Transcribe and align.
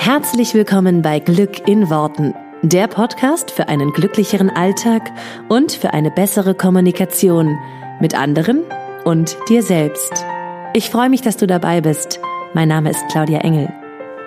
Herzlich 0.00 0.54
willkommen 0.54 1.02
bei 1.02 1.18
Glück 1.18 1.66
in 1.68 1.90
Worten, 1.90 2.32
der 2.62 2.86
Podcast 2.86 3.50
für 3.50 3.68
einen 3.68 3.92
glücklicheren 3.92 4.48
Alltag 4.48 5.10
und 5.48 5.72
für 5.72 5.92
eine 5.92 6.12
bessere 6.12 6.54
Kommunikation 6.54 7.58
mit 8.00 8.14
anderen 8.14 8.62
und 9.04 9.36
dir 9.48 9.62
selbst. 9.62 10.24
Ich 10.72 10.88
freue 10.88 11.10
mich, 11.10 11.20
dass 11.20 11.36
du 11.36 11.48
dabei 11.48 11.80
bist. 11.80 12.20
Mein 12.54 12.68
Name 12.68 12.90
ist 12.90 13.04
Claudia 13.10 13.40
Engel. 13.40 13.70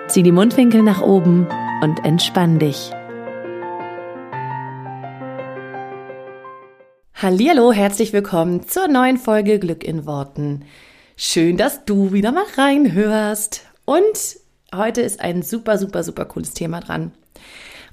Zieh 0.08 0.22
die 0.22 0.30
Mundwinkel 0.30 0.82
nach 0.82 1.00
oben 1.00 1.48
und 1.82 2.04
entspann 2.04 2.58
dich. 2.58 2.92
Hallihallo, 7.14 7.72
herzlich 7.72 8.12
willkommen 8.12 8.68
zur 8.68 8.88
neuen 8.88 9.16
Folge 9.16 9.58
Glück 9.58 9.82
in 9.84 10.04
Worten. 10.04 10.64
Schön, 11.16 11.56
dass 11.56 11.86
du 11.86 12.12
wieder 12.12 12.30
mal 12.30 12.44
reinhörst. 12.56 13.66
Und 13.84 14.41
heute 14.74 15.00
ist 15.00 15.20
ein 15.20 15.42
super, 15.42 15.78
super, 15.78 16.02
super 16.02 16.24
cooles 16.24 16.54
Thema 16.54 16.80
dran. 16.80 17.12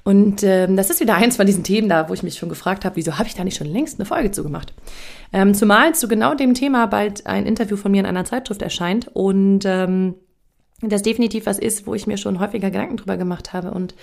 Und 0.02 0.42
ähm, 0.42 0.76
das 0.76 0.88
ist 0.88 1.00
wieder 1.00 1.14
eins 1.14 1.36
von 1.36 1.46
diesen 1.46 1.64
Themen 1.64 1.88
da, 1.88 2.08
wo 2.08 2.14
ich 2.14 2.22
mich 2.22 2.38
schon 2.38 2.48
gefragt 2.48 2.84
habe, 2.84 2.96
wieso 2.96 3.18
habe 3.18 3.28
ich 3.28 3.34
da 3.34 3.44
nicht 3.44 3.56
schon 3.56 3.66
längst 3.66 3.98
eine 3.98 4.06
Folge 4.06 4.30
zugemacht? 4.30 4.72
Ähm, 5.32 5.54
zumal 5.54 5.94
zu 5.94 6.08
genau 6.08 6.34
dem 6.34 6.54
Thema 6.54 6.86
bald 6.86 7.26
ein 7.26 7.46
Interview 7.46 7.76
von 7.76 7.92
mir 7.92 8.00
in 8.00 8.06
einer 8.06 8.24
Zeitschrift 8.24 8.62
erscheint 8.62 9.08
und 9.12 9.64
ähm, 9.66 10.14
das 10.80 11.02
definitiv 11.02 11.44
was 11.46 11.58
ist, 11.58 11.86
wo 11.86 11.94
ich 11.94 12.06
mir 12.06 12.16
schon 12.16 12.40
häufiger 12.40 12.70
Gedanken 12.70 12.96
drüber 12.96 13.18
gemacht 13.18 13.52
habe 13.52 13.72
und 13.72 13.94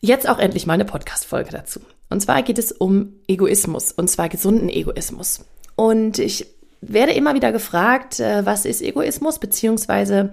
jetzt 0.00 0.28
auch 0.28 0.38
endlich 0.38 0.66
mal 0.66 0.74
eine 0.74 0.84
Podcast-Folge 0.84 1.50
dazu. 1.50 1.80
Und 2.10 2.20
zwar 2.20 2.42
geht 2.42 2.58
es 2.58 2.70
um 2.70 3.14
Egoismus 3.26 3.90
und 3.90 4.08
zwar 4.08 4.28
gesunden 4.28 4.68
Egoismus. 4.68 5.46
Und 5.76 6.18
ich 6.18 6.46
werde 6.82 7.12
immer 7.12 7.34
wieder 7.34 7.52
gefragt, 7.52 8.20
äh, 8.20 8.44
was 8.44 8.66
ist 8.66 8.82
Egoismus, 8.82 9.38
beziehungsweise 9.38 10.32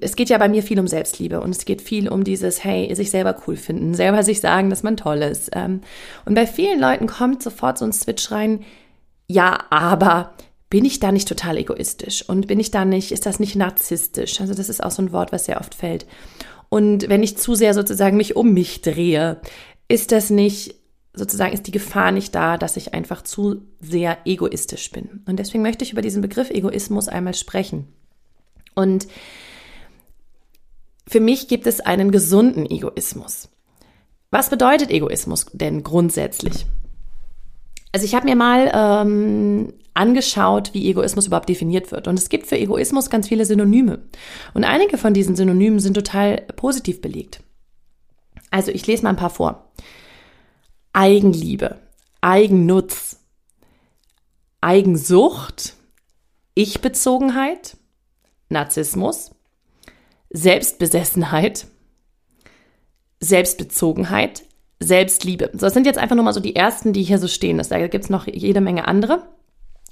es 0.00 0.16
geht 0.16 0.28
ja 0.28 0.38
bei 0.38 0.48
mir 0.48 0.62
viel 0.62 0.78
um 0.78 0.86
Selbstliebe 0.86 1.40
und 1.40 1.50
es 1.50 1.64
geht 1.64 1.80
viel 1.80 2.08
um 2.08 2.24
dieses, 2.24 2.62
hey, 2.62 2.94
sich 2.94 3.10
selber 3.10 3.36
cool 3.46 3.56
finden, 3.56 3.94
selber 3.94 4.22
sich 4.22 4.40
sagen, 4.40 4.70
dass 4.70 4.82
man 4.82 4.96
toll 4.96 5.18
ist. 5.18 5.50
Ähm, 5.54 5.80
und 6.24 6.34
bei 6.34 6.46
vielen 6.46 6.80
Leuten 6.80 7.06
kommt 7.06 7.42
sofort 7.42 7.78
so 7.78 7.84
ein 7.84 7.92
Switch 7.92 8.30
rein, 8.30 8.64
ja, 9.28 9.64
aber 9.70 10.34
bin 10.68 10.84
ich 10.84 11.00
da 11.00 11.12
nicht 11.12 11.28
total 11.28 11.56
egoistisch 11.56 12.28
und 12.28 12.46
bin 12.46 12.60
ich 12.60 12.70
da 12.70 12.84
nicht, 12.84 13.12
ist 13.12 13.26
das 13.26 13.40
nicht 13.40 13.56
narzisstisch? 13.56 14.40
Also 14.40 14.54
das 14.54 14.68
ist 14.68 14.82
auch 14.82 14.90
so 14.90 15.02
ein 15.02 15.12
Wort, 15.12 15.32
was 15.32 15.46
sehr 15.46 15.60
oft 15.60 15.74
fällt. 15.74 16.06
Und 16.68 17.08
wenn 17.08 17.22
ich 17.22 17.36
zu 17.36 17.54
sehr 17.54 17.74
sozusagen 17.74 18.16
mich 18.16 18.36
um 18.36 18.52
mich 18.52 18.82
drehe, 18.82 19.40
ist 19.88 20.12
das 20.12 20.30
nicht 20.30 20.76
sozusagen 21.14 21.52
ist 21.52 21.66
die 21.66 21.72
Gefahr 21.72 22.10
nicht 22.10 22.34
da, 22.34 22.56
dass 22.56 22.78
ich 22.78 22.94
einfach 22.94 23.22
zu 23.22 23.62
sehr 23.80 24.16
egoistisch 24.24 24.90
bin. 24.90 25.22
Und 25.26 25.38
deswegen 25.38 25.62
möchte 25.62 25.84
ich 25.84 25.92
über 25.92 26.00
diesen 26.00 26.22
Begriff 26.22 26.48
Egoismus 26.48 27.08
einmal 27.08 27.34
sprechen. 27.34 27.88
Und 28.74 29.06
für 31.06 31.20
mich 31.20 31.48
gibt 31.48 31.66
es 31.66 31.80
einen 31.80 32.10
gesunden 32.10 32.66
Egoismus. 32.66 33.48
Was 34.30 34.50
bedeutet 34.50 34.90
Egoismus 34.90 35.46
denn 35.52 35.82
grundsätzlich? 35.82 36.66
Also 37.92 38.06
ich 38.06 38.14
habe 38.14 38.24
mir 38.24 38.36
mal 38.36 38.70
ähm, 38.74 39.74
angeschaut, 39.94 40.72
wie 40.72 40.88
Egoismus 40.88 41.26
überhaupt 41.26 41.48
definiert 41.48 41.92
wird. 41.92 42.08
Und 42.08 42.18
es 42.18 42.30
gibt 42.30 42.46
für 42.46 42.58
Egoismus 42.58 43.10
ganz 43.10 43.28
viele 43.28 43.44
Synonyme. 43.44 44.00
Und 44.54 44.64
einige 44.64 44.96
von 44.96 45.12
diesen 45.12 45.36
Synonymen 45.36 45.80
sind 45.80 45.94
total 45.94 46.38
positiv 46.56 47.02
belegt. 47.02 47.42
Also 48.50 48.70
ich 48.70 48.86
lese 48.86 49.02
mal 49.02 49.10
ein 49.10 49.16
paar 49.16 49.30
vor. 49.30 49.72
Eigenliebe, 50.94 51.78
Eigennutz, 52.20 53.18
Eigensucht, 54.60 55.74
Ich-Bezogenheit, 56.54 57.76
Narzissmus, 58.48 59.32
Selbstbesessenheit, 60.32 61.66
Selbstbezogenheit, 63.20 64.42
Selbstliebe. 64.80 65.50
So, 65.52 65.60
das 65.60 65.74
sind 65.74 65.86
jetzt 65.86 65.98
einfach 65.98 66.16
nur 66.16 66.24
mal 66.24 66.32
so 66.32 66.40
die 66.40 66.56
ersten, 66.56 66.92
die 66.92 67.02
hier 67.02 67.18
so 67.18 67.28
stehen. 67.28 67.58
Da 67.58 67.86
gibt 67.86 68.04
es 68.04 68.10
noch 68.10 68.26
jede 68.26 68.60
Menge 68.60 68.88
andere. 68.88 69.22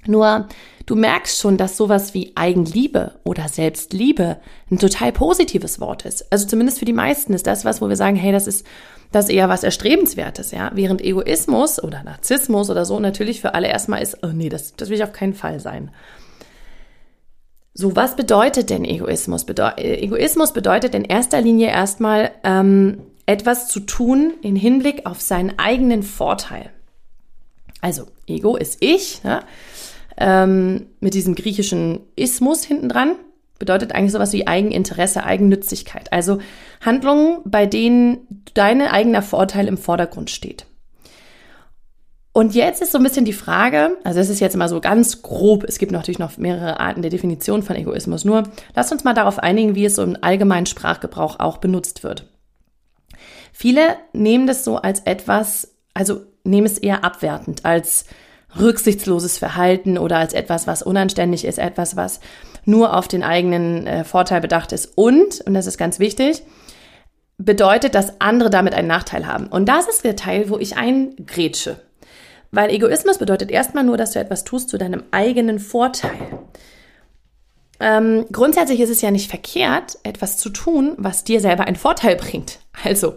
Nur 0.07 0.49
du 0.87 0.97
merkst 0.97 1.39
schon, 1.39 1.59
dass 1.59 1.77
sowas 1.77 2.15
wie 2.15 2.33
Eigenliebe 2.35 3.21
oder 3.23 3.49
Selbstliebe 3.49 4.39
ein 4.71 4.79
total 4.79 5.13
positives 5.13 5.79
Wort 5.79 6.07
ist. 6.07 6.33
Also 6.33 6.47
zumindest 6.47 6.79
für 6.79 6.87
die 6.87 6.95
meisten 6.95 7.35
ist 7.35 7.47
das 7.47 7.65
was, 7.65 7.83
wo 7.83 7.89
wir 7.89 7.97
sagen, 7.97 8.17
hey, 8.17 8.33
das 8.33 8.47
ist 8.47 8.67
das 9.13 9.25
ist 9.25 9.35
eher 9.35 9.49
was 9.49 9.65
Erstrebenswertes, 9.65 10.53
ja. 10.53 10.71
Während 10.75 11.03
Egoismus 11.03 11.83
oder 11.83 12.05
Narzissmus 12.05 12.71
oder 12.71 12.85
so 12.85 13.01
natürlich 13.01 13.41
für 13.41 13.55
alle 13.55 13.67
erstmal 13.67 14.03
ist, 14.03 14.19
oh 14.23 14.29
nee, 14.29 14.49
das, 14.49 14.77
das 14.77 14.89
will 14.89 14.97
ich 14.97 15.03
auf 15.03 15.13
keinen 15.13 15.35
Fall 15.35 15.59
sein. 15.59 15.91
So, 17.81 17.97
was 17.97 18.15
bedeutet 18.15 18.69
denn 18.69 18.85
Egoismus? 18.85 19.47
Bedeu 19.47 19.71
Egoismus 19.79 20.53
bedeutet 20.53 20.95
in 20.95 21.03
erster 21.03 21.41
Linie 21.41 21.69
erstmal 21.69 22.31
ähm, 22.45 22.99
etwas 23.25 23.69
zu 23.69 23.81
tun 23.81 24.35
in 24.43 24.55
Hinblick 24.55 25.07
auf 25.07 25.23
seinen 25.23 25.59
eigenen 25.59 26.03
Vorteil. 26.03 26.69
Also, 27.81 28.05
Ego 28.27 28.57
ist 28.57 28.77
ich, 28.81 29.25
ne? 29.25 29.41
ähm, 30.19 30.89
mit 31.01 31.15
diesem 31.15 31.35
griechischen 31.35 32.01
Ismus 32.17 32.65
hinten 32.65 32.91
dran, 32.91 33.17
bedeutet 33.59 33.93
eigentlich 33.93 34.13
sowas 34.13 34.35
wie 34.35 34.47
Eigeninteresse, 34.47 35.25
Eigennützigkeit. 35.25 36.13
Also 36.13 36.37
Handlungen, 36.83 37.39
bei 37.47 37.65
denen 37.65 38.19
dein 38.53 38.83
eigener 38.83 39.23
Vorteil 39.23 39.69
im 39.69 39.79
Vordergrund 39.79 40.29
steht. 40.29 40.67
Und 42.33 42.55
jetzt 42.55 42.81
ist 42.81 42.93
so 42.93 42.99
ein 42.99 43.05
bisschen 43.05 43.25
die 43.25 43.33
Frage, 43.33 43.97
also 44.05 44.21
es 44.21 44.29
ist 44.29 44.39
jetzt 44.39 44.57
mal 44.57 44.69
so 44.69 44.81
ganz 44.81 45.21
grob, 45.21 45.65
es 45.65 45.79
gibt 45.79 45.91
natürlich 45.91 46.21
noch 46.21 46.39
mehrere 46.39 46.79
Arten 46.79 47.03
der 47.03 47.11
Definition 47.11 47.63
von 47.65 47.75
Egoismus, 47.75 48.25
nur 48.25 48.45
lasst 48.75 48.93
uns 48.93 49.03
mal 49.03 49.15
darauf 49.15 49.41
einigen, 49.41 49.75
wie 49.75 49.85
es 49.85 49.97
so 49.97 50.03
im 50.05 50.17
allgemeinen 50.21 50.67
Sprachgebrauch 50.67 51.41
auch 51.41 51.59
benutzt 51.59 52.05
wird. 52.05 52.29
Viele 53.53 53.97
nehmen 54.13 54.47
das 54.47 54.65
so 54.65 54.77
als 54.77 55.01
etwas, 55.01 55.75
also 55.93 56.21
nehmen 56.45 56.67
es 56.67 56.79
eher 56.79 57.05
abwertend, 57.05 57.65
als 57.65 58.05
rücksichtsloses 58.59 59.39
Verhalten 59.39 59.99
oder 59.99 60.19
als 60.19 60.33
etwas, 60.33 60.69
was 60.69 60.83
unanständig 60.83 61.45
ist, 61.45 61.59
etwas, 61.59 61.97
was 61.97 62.21
nur 62.65 62.97
auf 62.97 63.09
den 63.09 63.23
eigenen 63.23 63.87
äh, 63.87 64.05
Vorteil 64.05 64.41
bedacht 64.41 64.73
ist. 64.73 64.97
Und, 64.97 65.41
und 65.43 65.55
das 65.55 65.67
ist 65.67 65.79
ganz 65.79 65.99
wichtig, 65.99 66.43
bedeutet, 67.39 67.95
dass 67.95 68.21
andere 68.21 68.51
damit 68.51 68.75
einen 68.75 68.89
Nachteil 68.89 69.27
haben. 69.27 69.47
Und 69.47 69.69
das 69.69 69.89
ist 69.89 70.05
der 70.05 70.17
Teil, 70.17 70.49
wo 70.49 70.59
ich 70.59 70.77
eingrätsche. 70.77 71.81
Weil 72.53 72.71
Egoismus 72.71 73.19
bedeutet 73.19 73.51
erstmal 73.51 73.85
nur, 73.85 73.97
dass 73.97 74.13
du 74.13 74.19
etwas 74.19 74.45
tust 74.45 74.69
zu 74.69 74.79
deinem 74.79 75.05
eigenen 75.11 75.59
Vorteil. 75.59 76.41
Ähm, 77.79 78.27
grundsätzlich 78.31 78.81
ist 78.81 78.91
es 78.91 79.01
ja 79.01 79.11
nicht 79.11 79.31
verkehrt, 79.31 79.99
etwas 80.03 80.37
zu 80.37 80.51
tun, 80.51 80.95
was 80.99 81.25
dir 81.25 81.41
selber 81.41 81.65
einen 81.65 81.77
Vorteil 81.77 82.17
bringt. 82.17 82.59
Also, 82.83 83.17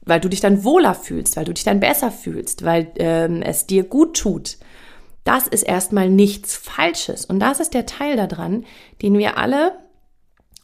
weil 0.00 0.20
du 0.20 0.28
dich 0.28 0.40
dann 0.40 0.64
wohler 0.64 0.94
fühlst, 0.94 1.36
weil 1.36 1.44
du 1.44 1.52
dich 1.52 1.64
dann 1.64 1.80
besser 1.80 2.10
fühlst, 2.10 2.64
weil 2.64 2.90
ähm, 2.96 3.42
es 3.42 3.66
dir 3.66 3.84
gut 3.84 4.16
tut. 4.16 4.58
Das 5.24 5.46
ist 5.46 5.62
erstmal 5.62 6.08
nichts 6.08 6.56
Falsches. 6.56 7.24
Und 7.24 7.40
das 7.40 7.60
ist 7.60 7.74
der 7.74 7.86
Teil 7.86 8.16
daran, 8.16 8.64
den 9.02 9.16
wir 9.18 9.38
alle 9.38 9.78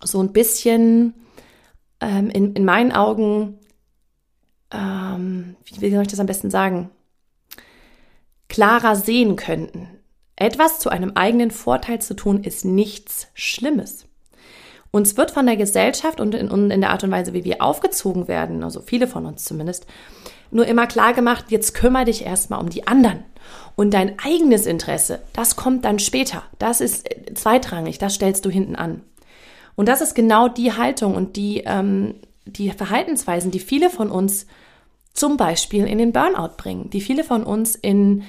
so 0.02 0.20
ein 0.20 0.32
bisschen 0.32 1.14
ähm, 2.00 2.30
in, 2.30 2.54
in 2.54 2.64
meinen 2.64 2.92
Augen, 2.92 3.58
ähm, 4.72 5.56
wie, 5.64 5.80
wie 5.80 5.90
soll 5.90 6.02
ich 6.02 6.08
das 6.08 6.20
am 6.20 6.26
besten 6.26 6.50
sagen? 6.50 6.90
Klarer 8.56 8.96
sehen 8.96 9.36
könnten. 9.36 9.86
Etwas 10.34 10.78
zu 10.78 10.88
einem 10.88 11.12
eigenen 11.14 11.50
Vorteil 11.50 12.00
zu 12.00 12.14
tun, 12.16 12.42
ist 12.42 12.64
nichts 12.64 13.28
Schlimmes. 13.34 14.06
Uns 14.90 15.18
wird 15.18 15.30
von 15.30 15.44
der 15.44 15.58
Gesellschaft 15.58 16.20
und 16.20 16.34
in, 16.34 16.70
in, 16.70 16.80
der 16.80 16.88
Art 16.88 17.04
und 17.04 17.10
Weise, 17.10 17.34
wie 17.34 17.44
wir 17.44 17.60
aufgezogen 17.60 18.28
werden, 18.28 18.64
also 18.64 18.80
viele 18.80 19.08
von 19.08 19.26
uns 19.26 19.44
zumindest, 19.44 19.86
nur 20.50 20.66
immer 20.66 20.86
klar 20.86 21.12
gemacht, 21.12 21.46
jetzt 21.50 21.74
kümmere 21.74 22.06
dich 22.06 22.24
erstmal 22.24 22.60
um 22.60 22.70
die 22.70 22.86
anderen. 22.86 23.24
Und 23.74 23.92
dein 23.92 24.18
eigenes 24.20 24.64
Interesse, 24.64 25.20
das 25.34 25.56
kommt 25.56 25.84
dann 25.84 25.98
später. 25.98 26.42
Das 26.58 26.80
ist 26.80 27.10
äh, 27.10 27.34
zweitrangig, 27.34 27.98
das 27.98 28.14
stellst 28.14 28.46
du 28.46 28.48
hinten 28.48 28.74
an. 28.74 29.02
Und 29.74 29.86
das 29.86 30.00
ist 30.00 30.14
genau 30.14 30.48
die 30.48 30.72
Haltung 30.72 31.14
und 31.14 31.36
die, 31.36 31.64
ähm, 31.66 32.14
die 32.46 32.70
Verhaltensweisen, 32.70 33.50
die 33.50 33.60
viele 33.60 33.90
von 33.90 34.10
uns 34.10 34.46
zum 35.12 35.36
Beispiel 35.36 35.86
in 35.86 35.98
den 35.98 36.12
Burnout 36.12 36.56
bringen, 36.56 36.88
die 36.88 37.02
viele 37.02 37.22
von 37.22 37.44
uns 37.44 37.74
in, 37.74 38.24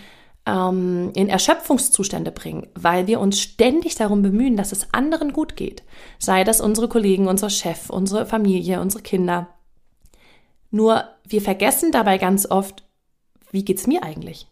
ähm, 0.48 1.12
in 1.14 1.30
Erschöpfungszustände 1.30 2.32
bringen, 2.32 2.68
weil 2.74 3.06
wir 3.06 3.20
uns 3.20 3.40
ständig 3.40 3.96
darum 3.96 4.22
bemühen, 4.22 4.56
dass 4.56 4.72
es 4.72 4.94
anderen 4.94 5.34
gut 5.34 5.56
geht. 5.56 5.84
Sei 6.18 6.44
das 6.44 6.62
unsere 6.62 6.88
Kollegen, 6.88 7.28
unser 7.28 7.50
Chef, 7.50 7.90
unsere 7.90 8.26
Familie, 8.26 8.80
unsere 8.80 9.04
Kinder. 9.04 9.50
Nur 10.72 11.04
wir 11.28 11.42
vergessen 11.42 11.92
dabei 11.92 12.18
ganz 12.18 12.50
oft, 12.50 12.84
wie 13.52 13.66
geht's 13.66 13.88
mir 13.88 14.04
eigentlich? 14.04 14.48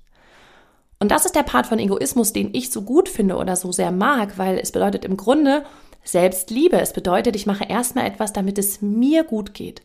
Und 0.99 1.11
das 1.11 1.25
ist 1.25 1.35
der 1.35 1.43
Part 1.43 1.67
von 1.67 1.79
Egoismus, 1.79 2.33
den 2.33 2.53
ich 2.53 2.71
so 2.71 2.81
gut 2.81 3.09
finde 3.09 3.37
oder 3.37 3.55
so 3.55 3.71
sehr 3.71 3.91
mag, 3.91 4.37
weil 4.37 4.57
es 4.57 4.71
bedeutet 4.71 5.05
im 5.05 5.17
Grunde 5.17 5.63
Selbstliebe. 6.03 6.79
Es 6.79 6.93
bedeutet, 6.93 7.35
ich 7.35 7.45
mache 7.45 7.65
erstmal 7.65 8.05
etwas, 8.05 8.33
damit 8.33 8.57
es 8.57 8.81
mir 8.81 9.23
gut 9.23 9.53
geht. 9.53 9.81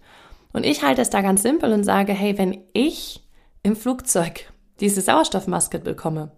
Und 0.53 0.65
ich 0.65 0.83
halte 0.83 1.03
es 1.03 1.11
da 1.11 1.21
ganz 1.21 1.43
simpel 1.43 1.73
und 1.73 1.85
sage, 1.85 2.13
hey, 2.13 2.39
wenn 2.39 2.63
ich 2.73 3.23
im 3.63 3.77
Flugzeug 3.77 4.53
diese 4.81 5.01
Sauerstoffmaske 5.01 5.79
bekomme, 5.79 6.33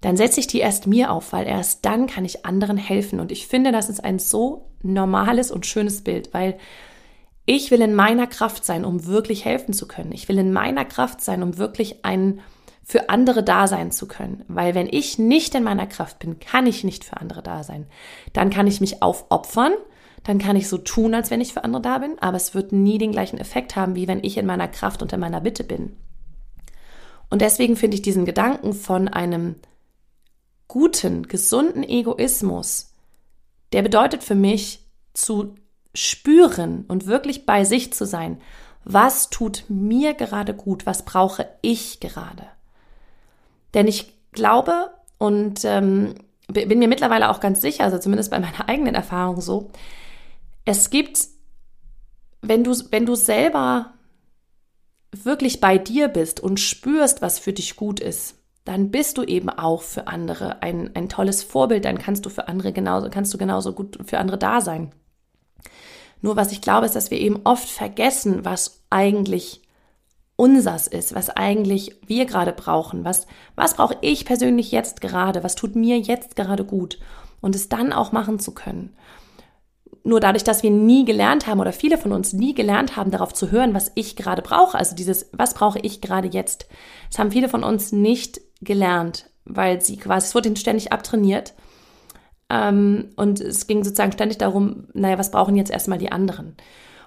dann 0.00 0.16
setze 0.16 0.40
ich 0.40 0.46
die 0.46 0.60
erst 0.60 0.86
mir 0.86 1.10
auf, 1.10 1.32
weil 1.32 1.46
erst 1.46 1.84
dann 1.84 2.06
kann 2.06 2.24
ich 2.24 2.44
anderen 2.44 2.76
helfen. 2.76 3.18
Und 3.18 3.32
ich 3.32 3.46
finde, 3.46 3.72
das 3.72 3.88
ist 3.88 4.04
ein 4.04 4.18
so 4.18 4.68
normales 4.82 5.50
und 5.50 5.66
schönes 5.66 6.02
Bild, 6.02 6.32
weil 6.32 6.58
Ich 7.48 7.70
will 7.70 7.80
in 7.80 7.94
meiner 7.94 8.26
Kraft 8.26 8.64
sein, 8.64 8.84
um 8.84 9.06
wirklich 9.06 9.44
helfen 9.44 9.72
zu 9.72 9.86
können. 9.86 10.10
Ich 10.10 10.28
will 10.28 10.36
in 10.36 10.52
meiner 10.52 10.84
Kraft 10.84 11.20
sein, 11.20 11.44
um 11.44 11.56
wirklich 11.58 12.04
ein 12.04 12.40
für 12.82 13.08
andere 13.08 13.42
da 13.44 13.68
sein 13.68 13.92
zu 13.92 14.08
können. 14.08 14.44
Weil 14.48 14.74
wenn 14.74 14.88
ich 14.90 15.18
nicht 15.18 15.54
in 15.54 15.62
meiner 15.62 15.86
Kraft 15.86 16.18
bin, 16.18 16.40
kann 16.40 16.66
ich 16.66 16.82
nicht 16.84 17.04
für 17.04 17.16
andere 17.18 17.42
da 17.42 17.62
sein. 17.62 17.86
Dann 18.32 18.50
kann 18.50 18.66
ich 18.66 18.80
mich 18.80 19.00
aufopfern, 19.00 19.72
dann 20.24 20.38
kann 20.38 20.56
ich 20.56 20.68
so 20.68 20.76
tun, 20.76 21.14
als 21.14 21.30
wenn 21.30 21.40
ich 21.40 21.52
für 21.52 21.62
andere 21.62 21.82
da 21.82 21.98
bin, 21.98 22.18
aber 22.20 22.36
es 22.36 22.54
wird 22.54 22.72
nie 22.72 22.98
den 22.98 23.12
gleichen 23.12 23.38
Effekt 23.38 23.76
haben, 23.76 23.94
wie 23.94 24.08
wenn 24.08 24.24
ich 24.24 24.38
in 24.38 24.46
meiner 24.46 24.68
Kraft 24.68 25.02
und 25.02 25.12
in 25.12 25.20
meiner 25.20 25.40
Bitte 25.40 25.62
bin. 25.62 25.96
Und 27.30 27.42
deswegen 27.42 27.76
finde 27.76 27.96
ich 27.96 28.02
diesen 28.02 28.24
Gedanken 28.24 28.72
von 28.72 29.08
einem 29.08 29.56
guten, 30.68 31.26
gesunden 31.28 31.82
Egoismus, 31.82 32.92
der 33.72 33.82
bedeutet 33.82 34.22
für 34.22 34.34
mich 34.34 34.84
zu 35.14 35.54
spüren 35.94 36.84
und 36.88 37.06
wirklich 37.06 37.46
bei 37.46 37.64
sich 37.64 37.92
zu 37.92 38.06
sein. 38.06 38.40
Was 38.84 39.30
tut 39.30 39.64
mir 39.68 40.14
gerade 40.14 40.54
gut? 40.54 40.86
Was 40.86 41.04
brauche 41.04 41.48
ich 41.62 42.00
gerade? 42.00 42.46
Denn 43.74 43.88
ich 43.88 44.12
glaube 44.32 44.90
und 45.18 45.64
ähm, 45.64 46.14
bin 46.48 46.78
mir 46.78 46.88
mittlerweile 46.88 47.30
auch 47.30 47.40
ganz 47.40 47.60
sicher, 47.60 47.84
also 47.84 47.98
zumindest 47.98 48.30
bei 48.30 48.38
meiner 48.38 48.68
eigenen 48.68 48.94
Erfahrung 48.94 49.40
so, 49.40 49.70
es 50.64 50.90
gibt, 50.90 51.26
wenn 52.42 52.64
du, 52.64 52.72
wenn 52.90 53.06
du 53.06 53.14
selber 53.14 53.94
wirklich 55.24 55.60
bei 55.60 55.78
dir 55.78 56.08
bist 56.08 56.40
und 56.40 56.60
spürst, 56.60 57.22
was 57.22 57.38
für 57.38 57.52
dich 57.52 57.76
gut 57.76 58.00
ist, 58.00 58.34
dann 58.64 58.90
bist 58.90 59.16
du 59.16 59.22
eben 59.22 59.48
auch 59.48 59.82
für 59.82 60.08
andere 60.08 60.62
ein, 60.62 60.90
ein 60.94 61.08
tolles 61.08 61.42
Vorbild, 61.42 61.84
dann 61.84 61.98
kannst 61.98 62.26
du 62.26 62.30
für 62.30 62.48
andere 62.48 62.72
genauso, 62.72 63.08
kannst 63.10 63.32
du 63.32 63.38
genauso 63.38 63.72
gut 63.72 63.98
für 64.04 64.18
andere 64.18 64.38
da 64.38 64.60
sein. 64.60 64.92
Nur 66.20 66.36
was 66.36 66.50
ich 66.50 66.60
glaube, 66.60 66.86
ist, 66.86 66.96
dass 66.96 67.10
wir 67.10 67.20
eben 67.20 67.40
oft 67.44 67.68
vergessen, 67.68 68.44
was 68.44 68.82
eigentlich 68.90 69.62
unsers 70.34 70.86
ist, 70.86 71.14
was 71.14 71.30
eigentlich 71.30 71.96
wir 72.06 72.26
gerade 72.26 72.52
brauchen, 72.52 73.04
was, 73.04 73.26
was 73.54 73.74
brauche 73.74 73.96
ich 74.00 74.24
persönlich 74.24 74.72
jetzt 74.72 75.00
gerade, 75.00 75.42
was 75.42 75.54
tut 75.54 75.76
mir 75.76 75.98
jetzt 75.98 76.36
gerade 76.36 76.64
gut 76.64 76.98
und 77.40 77.54
es 77.54 77.68
dann 77.68 77.92
auch 77.92 78.12
machen 78.12 78.38
zu 78.38 78.52
können. 78.52 78.94
Nur 80.06 80.20
dadurch, 80.20 80.44
dass 80.44 80.62
wir 80.62 80.70
nie 80.70 81.04
gelernt 81.04 81.48
haben 81.48 81.58
oder 81.58 81.72
viele 81.72 81.98
von 81.98 82.12
uns 82.12 82.32
nie 82.32 82.54
gelernt 82.54 82.94
haben, 82.94 83.10
darauf 83.10 83.34
zu 83.34 83.50
hören, 83.50 83.74
was 83.74 83.90
ich 83.96 84.14
gerade 84.14 84.40
brauche, 84.40 84.78
also 84.78 84.94
dieses, 84.94 85.30
was 85.32 85.54
brauche 85.54 85.80
ich 85.80 86.00
gerade 86.00 86.28
jetzt, 86.28 86.68
das 87.10 87.18
haben 87.18 87.32
viele 87.32 87.48
von 87.48 87.64
uns 87.64 87.90
nicht 87.90 88.40
gelernt, 88.60 89.28
weil 89.44 89.82
sie 89.82 89.96
quasi, 89.96 90.28
es 90.28 90.34
wurde 90.36 90.48
ihnen 90.48 90.54
ständig 90.54 90.92
abtrainiert 90.92 91.54
ähm, 92.48 93.10
und 93.16 93.40
es 93.40 93.66
ging 93.66 93.82
sozusagen 93.82 94.12
ständig 94.12 94.38
darum, 94.38 94.86
naja, 94.94 95.18
was 95.18 95.32
brauchen 95.32 95.56
jetzt 95.56 95.72
erstmal 95.72 95.98
die 95.98 96.12
anderen? 96.12 96.56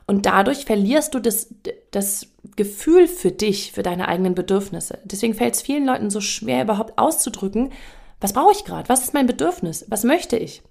Und 0.05 0.25
dadurch 0.25 0.65
verlierst 0.65 1.13
du 1.13 1.19
das, 1.19 1.53
das 1.91 2.27
Gefühl 2.57 3.07
für 3.07 3.31
dich, 3.31 3.71
für 3.71 3.81
deine 3.81 4.09
eigenen 4.09 4.35
Bedürfnisse. 4.35 4.99
Deswegen 5.05 5.35
fällt 5.35 5.53
es 5.53 5.61
vielen 5.61 5.85
Leuten 5.85 6.09
so 6.09 6.19
schwer, 6.19 6.63
überhaupt 6.63 6.97
auszudrücken, 6.97 7.71
was 8.19 8.33
brauche 8.33 8.51
ich 8.51 8.65
gerade? 8.65 8.89
Was 8.89 9.03
ist 9.03 9.13
mein 9.13 9.27
Bedürfnis? 9.27 9.85
Was 9.87 10.03
möchte 10.03 10.35
ich? 10.35 10.63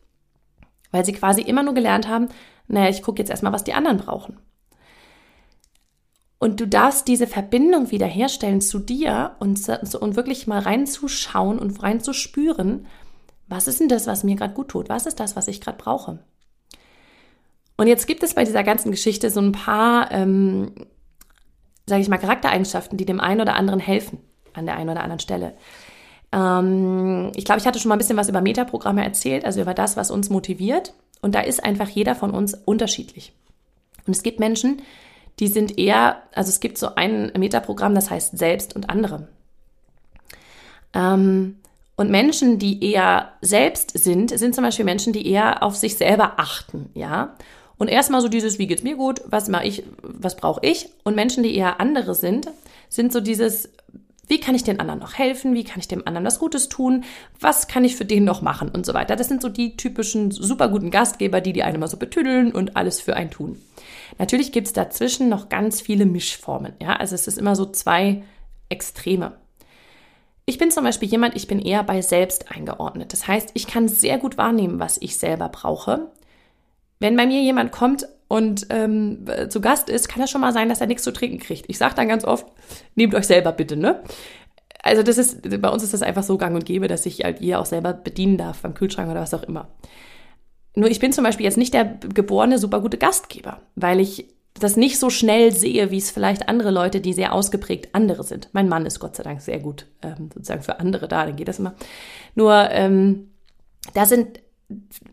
Weil 0.90 1.04
sie 1.04 1.12
quasi 1.12 1.42
immer 1.42 1.62
nur 1.62 1.74
gelernt 1.74 2.08
haben, 2.08 2.28
naja, 2.66 2.88
ich 2.88 3.02
gucke 3.02 3.20
jetzt 3.20 3.30
erstmal, 3.30 3.52
was 3.52 3.64
die 3.64 3.74
anderen 3.74 3.98
brauchen. 3.98 4.38
Und 6.38 6.60
du 6.60 6.68
darfst 6.68 7.08
diese 7.08 7.26
Verbindung 7.26 7.90
wiederherstellen 7.90 8.60
zu 8.60 8.78
dir 8.78 9.36
und, 9.40 9.68
und 9.68 10.16
wirklich 10.16 10.46
mal 10.46 10.60
reinzuschauen 10.60 11.58
und 11.58 11.82
reinzuspüren, 11.82 12.86
was 13.48 13.66
ist 13.66 13.80
denn 13.80 13.88
das, 13.88 14.06
was 14.06 14.24
mir 14.24 14.36
gerade 14.36 14.54
gut 14.54 14.68
tut? 14.68 14.88
Was 14.88 15.06
ist 15.06 15.18
das, 15.20 15.34
was 15.34 15.48
ich 15.48 15.60
gerade 15.60 15.78
brauche? 15.78 16.18
Und 17.76 17.86
jetzt 17.86 18.06
gibt 18.06 18.22
es 18.22 18.34
bei 18.34 18.44
dieser 18.44 18.62
ganzen 18.62 18.90
Geschichte 18.90 19.30
so 19.30 19.40
ein 19.40 19.52
paar, 19.52 20.12
ähm, 20.12 20.72
sage 21.86 22.02
ich 22.02 22.08
mal, 22.08 22.18
Charaktereigenschaften, 22.18 22.98
die 22.98 23.06
dem 23.06 23.20
einen 23.20 23.40
oder 23.40 23.54
anderen 23.54 23.80
helfen 23.80 24.18
an 24.52 24.66
der 24.66 24.76
einen 24.76 24.90
oder 24.90 25.02
anderen 25.02 25.20
Stelle. 25.20 25.54
Ähm, 26.32 27.32
ich 27.34 27.44
glaube, 27.44 27.60
ich 27.60 27.66
hatte 27.66 27.78
schon 27.78 27.88
mal 27.88 27.96
ein 27.96 27.98
bisschen 27.98 28.16
was 28.16 28.28
über 28.28 28.40
Metaprogramme 28.40 29.04
erzählt, 29.04 29.44
also 29.44 29.60
über 29.60 29.74
das, 29.74 29.96
was 29.96 30.10
uns 30.10 30.30
motiviert. 30.30 30.92
Und 31.20 31.34
da 31.34 31.40
ist 31.40 31.64
einfach 31.64 31.88
jeder 31.88 32.14
von 32.14 32.30
uns 32.30 32.54
unterschiedlich. 32.54 33.32
Und 34.06 34.14
es 34.14 34.22
gibt 34.22 34.40
Menschen, 34.40 34.82
die 35.38 35.48
sind 35.48 35.78
eher, 35.78 36.22
also 36.34 36.48
es 36.48 36.60
gibt 36.60 36.78
so 36.78 36.94
ein 36.94 37.32
Metaprogramm, 37.36 37.94
das 37.94 38.10
heißt 38.10 38.36
Selbst 38.36 38.74
und 38.74 38.90
andere. 38.90 39.28
Ähm, 40.94 41.56
und 41.96 42.10
Menschen, 42.10 42.58
die 42.58 42.84
eher 42.92 43.32
selbst 43.40 43.98
sind, 43.98 44.30
sind 44.30 44.54
zum 44.54 44.64
Beispiel 44.64 44.84
Menschen, 44.84 45.12
die 45.12 45.26
eher 45.26 45.62
auf 45.62 45.76
sich 45.76 45.96
selber 45.96 46.34
achten, 46.38 46.90
ja. 46.94 47.34
Und 47.76 47.88
erstmal 47.88 48.20
so 48.20 48.28
dieses, 48.28 48.58
wie 48.58 48.66
geht's 48.66 48.82
mir 48.82 48.96
gut, 48.96 49.20
was 49.26 49.48
mache 49.48 49.66
ich, 49.66 49.84
was 50.02 50.36
brauche 50.36 50.60
ich? 50.64 50.88
Und 51.04 51.14
Menschen, 51.14 51.42
die 51.42 51.54
eher 51.54 51.80
andere 51.80 52.14
sind, 52.14 52.48
sind 52.88 53.12
so 53.12 53.20
dieses, 53.20 53.68
wie 54.28 54.40
kann 54.40 54.54
ich 54.54 54.62
den 54.62 54.78
anderen 54.78 55.00
noch 55.00 55.14
helfen? 55.14 55.54
Wie 55.54 55.64
kann 55.64 55.80
ich 55.80 55.88
dem 55.88 56.06
anderen 56.06 56.26
was 56.26 56.38
Gutes 56.38 56.68
tun? 56.68 57.04
Was 57.40 57.66
kann 57.66 57.84
ich 57.84 57.96
für 57.96 58.04
den 58.04 58.24
noch 58.24 58.42
machen? 58.42 58.68
Und 58.68 58.84
so 58.84 58.94
weiter. 58.94 59.16
Das 59.16 59.28
sind 59.28 59.40
so 59.40 59.48
die 59.48 59.76
typischen 59.76 60.30
super 60.30 60.68
guten 60.68 60.90
Gastgeber, 60.90 61.40
die 61.40 61.54
die 61.54 61.62
einen 61.62 61.80
mal 61.80 61.88
so 61.88 61.96
betüdeln 61.96 62.52
und 62.52 62.76
alles 62.76 63.00
für 63.00 63.16
einen 63.16 63.30
tun. 63.30 63.60
Natürlich 64.18 64.52
gibt's 64.52 64.72
dazwischen 64.74 65.28
noch 65.28 65.48
ganz 65.48 65.80
viele 65.80 66.04
Mischformen. 66.04 66.74
Ja, 66.80 66.96
also 66.96 67.14
es 67.14 67.26
ist 67.26 67.38
immer 67.38 67.56
so 67.56 67.66
zwei 67.66 68.22
Extreme. 68.68 69.32
Ich 70.44 70.58
bin 70.58 70.70
zum 70.70 70.84
Beispiel 70.84 71.08
jemand, 71.08 71.36
ich 71.36 71.46
bin 71.46 71.58
eher 71.58 71.82
bei 71.82 72.00
selbst 72.02 72.50
eingeordnet. 72.50 73.12
Das 73.12 73.26
heißt, 73.26 73.50
ich 73.54 73.66
kann 73.66 73.88
sehr 73.88 74.18
gut 74.18 74.38
wahrnehmen, 74.38 74.78
was 74.78 74.98
ich 75.00 75.16
selber 75.16 75.48
brauche. 75.48 76.10
Wenn 77.00 77.16
bei 77.16 77.26
mir 77.26 77.40
jemand 77.42 77.72
kommt 77.72 78.08
und 78.28 78.66
ähm, 78.68 79.24
zu 79.48 79.60
Gast 79.60 79.88
ist, 79.88 80.08
kann 80.08 80.22
es 80.22 80.30
schon 80.30 80.42
mal 80.42 80.52
sein, 80.52 80.68
dass 80.68 80.80
er 80.80 80.86
nichts 80.86 81.02
zu 81.02 81.12
trinken 81.12 81.38
kriegt. 81.38 81.64
Ich 81.68 81.78
sage 81.78 81.94
dann 81.94 82.08
ganz 82.08 82.24
oft, 82.24 82.46
nehmt 82.94 83.14
euch 83.14 83.26
selber 83.26 83.52
bitte, 83.52 83.76
ne? 83.76 84.02
Also 84.82 85.02
das 85.02 85.18
ist, 85.18 85.60
bei 85.60 85.70
uns 85.70 85.82
ist 85.82 85.92
das 85.92 86.02
einfach 86.02 86.22
so 86.22 86.38
gang 86.38 86.54
und 86.54 86.64
gäbe, 86.64 86.88
dass 86.88 87.04
ich 87.06 87.24
halt 87.24 87.40
ihr 87.40 87.58
auch 87.58 87.66
selber 87.66 87.92
bedienen 87.94 88.36
darf, 88.36 88.60
beim 88.60 88.74
Kühlschrank 88.74 89.10
oder 89.10 89.22
was 89.22 89.34
auch 89.34 89.42
immer. 89.42 89.68
Nur 90.76 90.90
ich 90.90 91.00
bin 91.00 91.12
zum 91.12 91.24
Beispiel 91.24 91.44
jetzt 91.44 91.56
nicht 91.56 91.74
der 91.74 91.84
geborene 92.14 92.58
super 92.58 92.80
gute 92.80 92.98
Gastgeber, 92.98 93.60
weil 93.74 93.98
ich 93.98 94.28
das 94.60 94.76
nicht 94.76 94.98
so 94.98 95.10
schnell 95.10 95.52
sehe, 95.52 95.90
wie 95.90 95.98
es 95.98 96.10
vielleicht 96.10 96.48
andere 96.48 96.70
Leute, 96.70 97.00
die 97.00 97.12
sehr 97.12 97.32
ausgeprägt 97.32 97.94
andere 97.94 98.24
sind. 98.24 98.48
Mein 98.52 98.68
Mann 98.68 98.86
ist 98.86 99.00
Gott 99.00 99.16
sei 99.16 99.22
Dank 99.22 99.40
sehr 99.40 99.58
gut 99.58 99.86
ähm, 100.02 100.30
sozusagen 100.32 100.62
für 100.62 100.80
andere 100.80 101.08
da, 101.08 101.26
dann 101.26 101.36
geht 101.36 101.48
das 101.48 101.58
immer. 101.58 101.74
Nur 102.34 102.70
ähm, 102.70 103.30
da 103.94 104.06
sind 104.06 104.40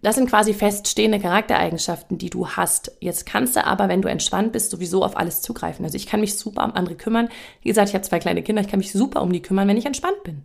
das 0.02 0.16
sind 0.16 0.30
quasi 0.30 0.54
feststehende 0.54 1.20
Charaktereigenschaften, 1.20 2.18
die 2.18 2.30
du 2.30 2.50
hast. 2.50 2.92
Jetzt 3.00 3.26
kannst 3.26 3.56
du 3.56 3.66
aber, 3.66 3.88
wenn 3.88 4.02
du 4.02 4.10
entspannt 4.10 4.52
bist, 4.52 4.70
sowieso 4.70 5.04
auf 5.04 5.18
alles 5.18 5.42
zugreifen. 5.42 5.86
Also 5.86 5.96
ich 5.96 6.08
kann 6.08 6.20
mich 6.20 6.38
super 6.38 6.66
um 6.66 6.74
andere 6.74 6.96
kümmern. 6.96 7.30
Wie 7.62 7.70
gesagt, 7.70 7.90
ich 7.90 7.96
habe 7.96 8.04
zwei 8.04 8.20
kleine 8.20 8.44
Kinder, 8.44 8.62
ich 8.62 8.68
kann 8.68 8.80
mich 8.80 8.92
super 8.92 9.22
um 9.22 9.32
die 9.32 9.42
kümmern, 9.42 9.68
wenn 9.68 9.78
ich 9.78 9.86
entspannt 9.86 10.22
bin. 10.24 10.42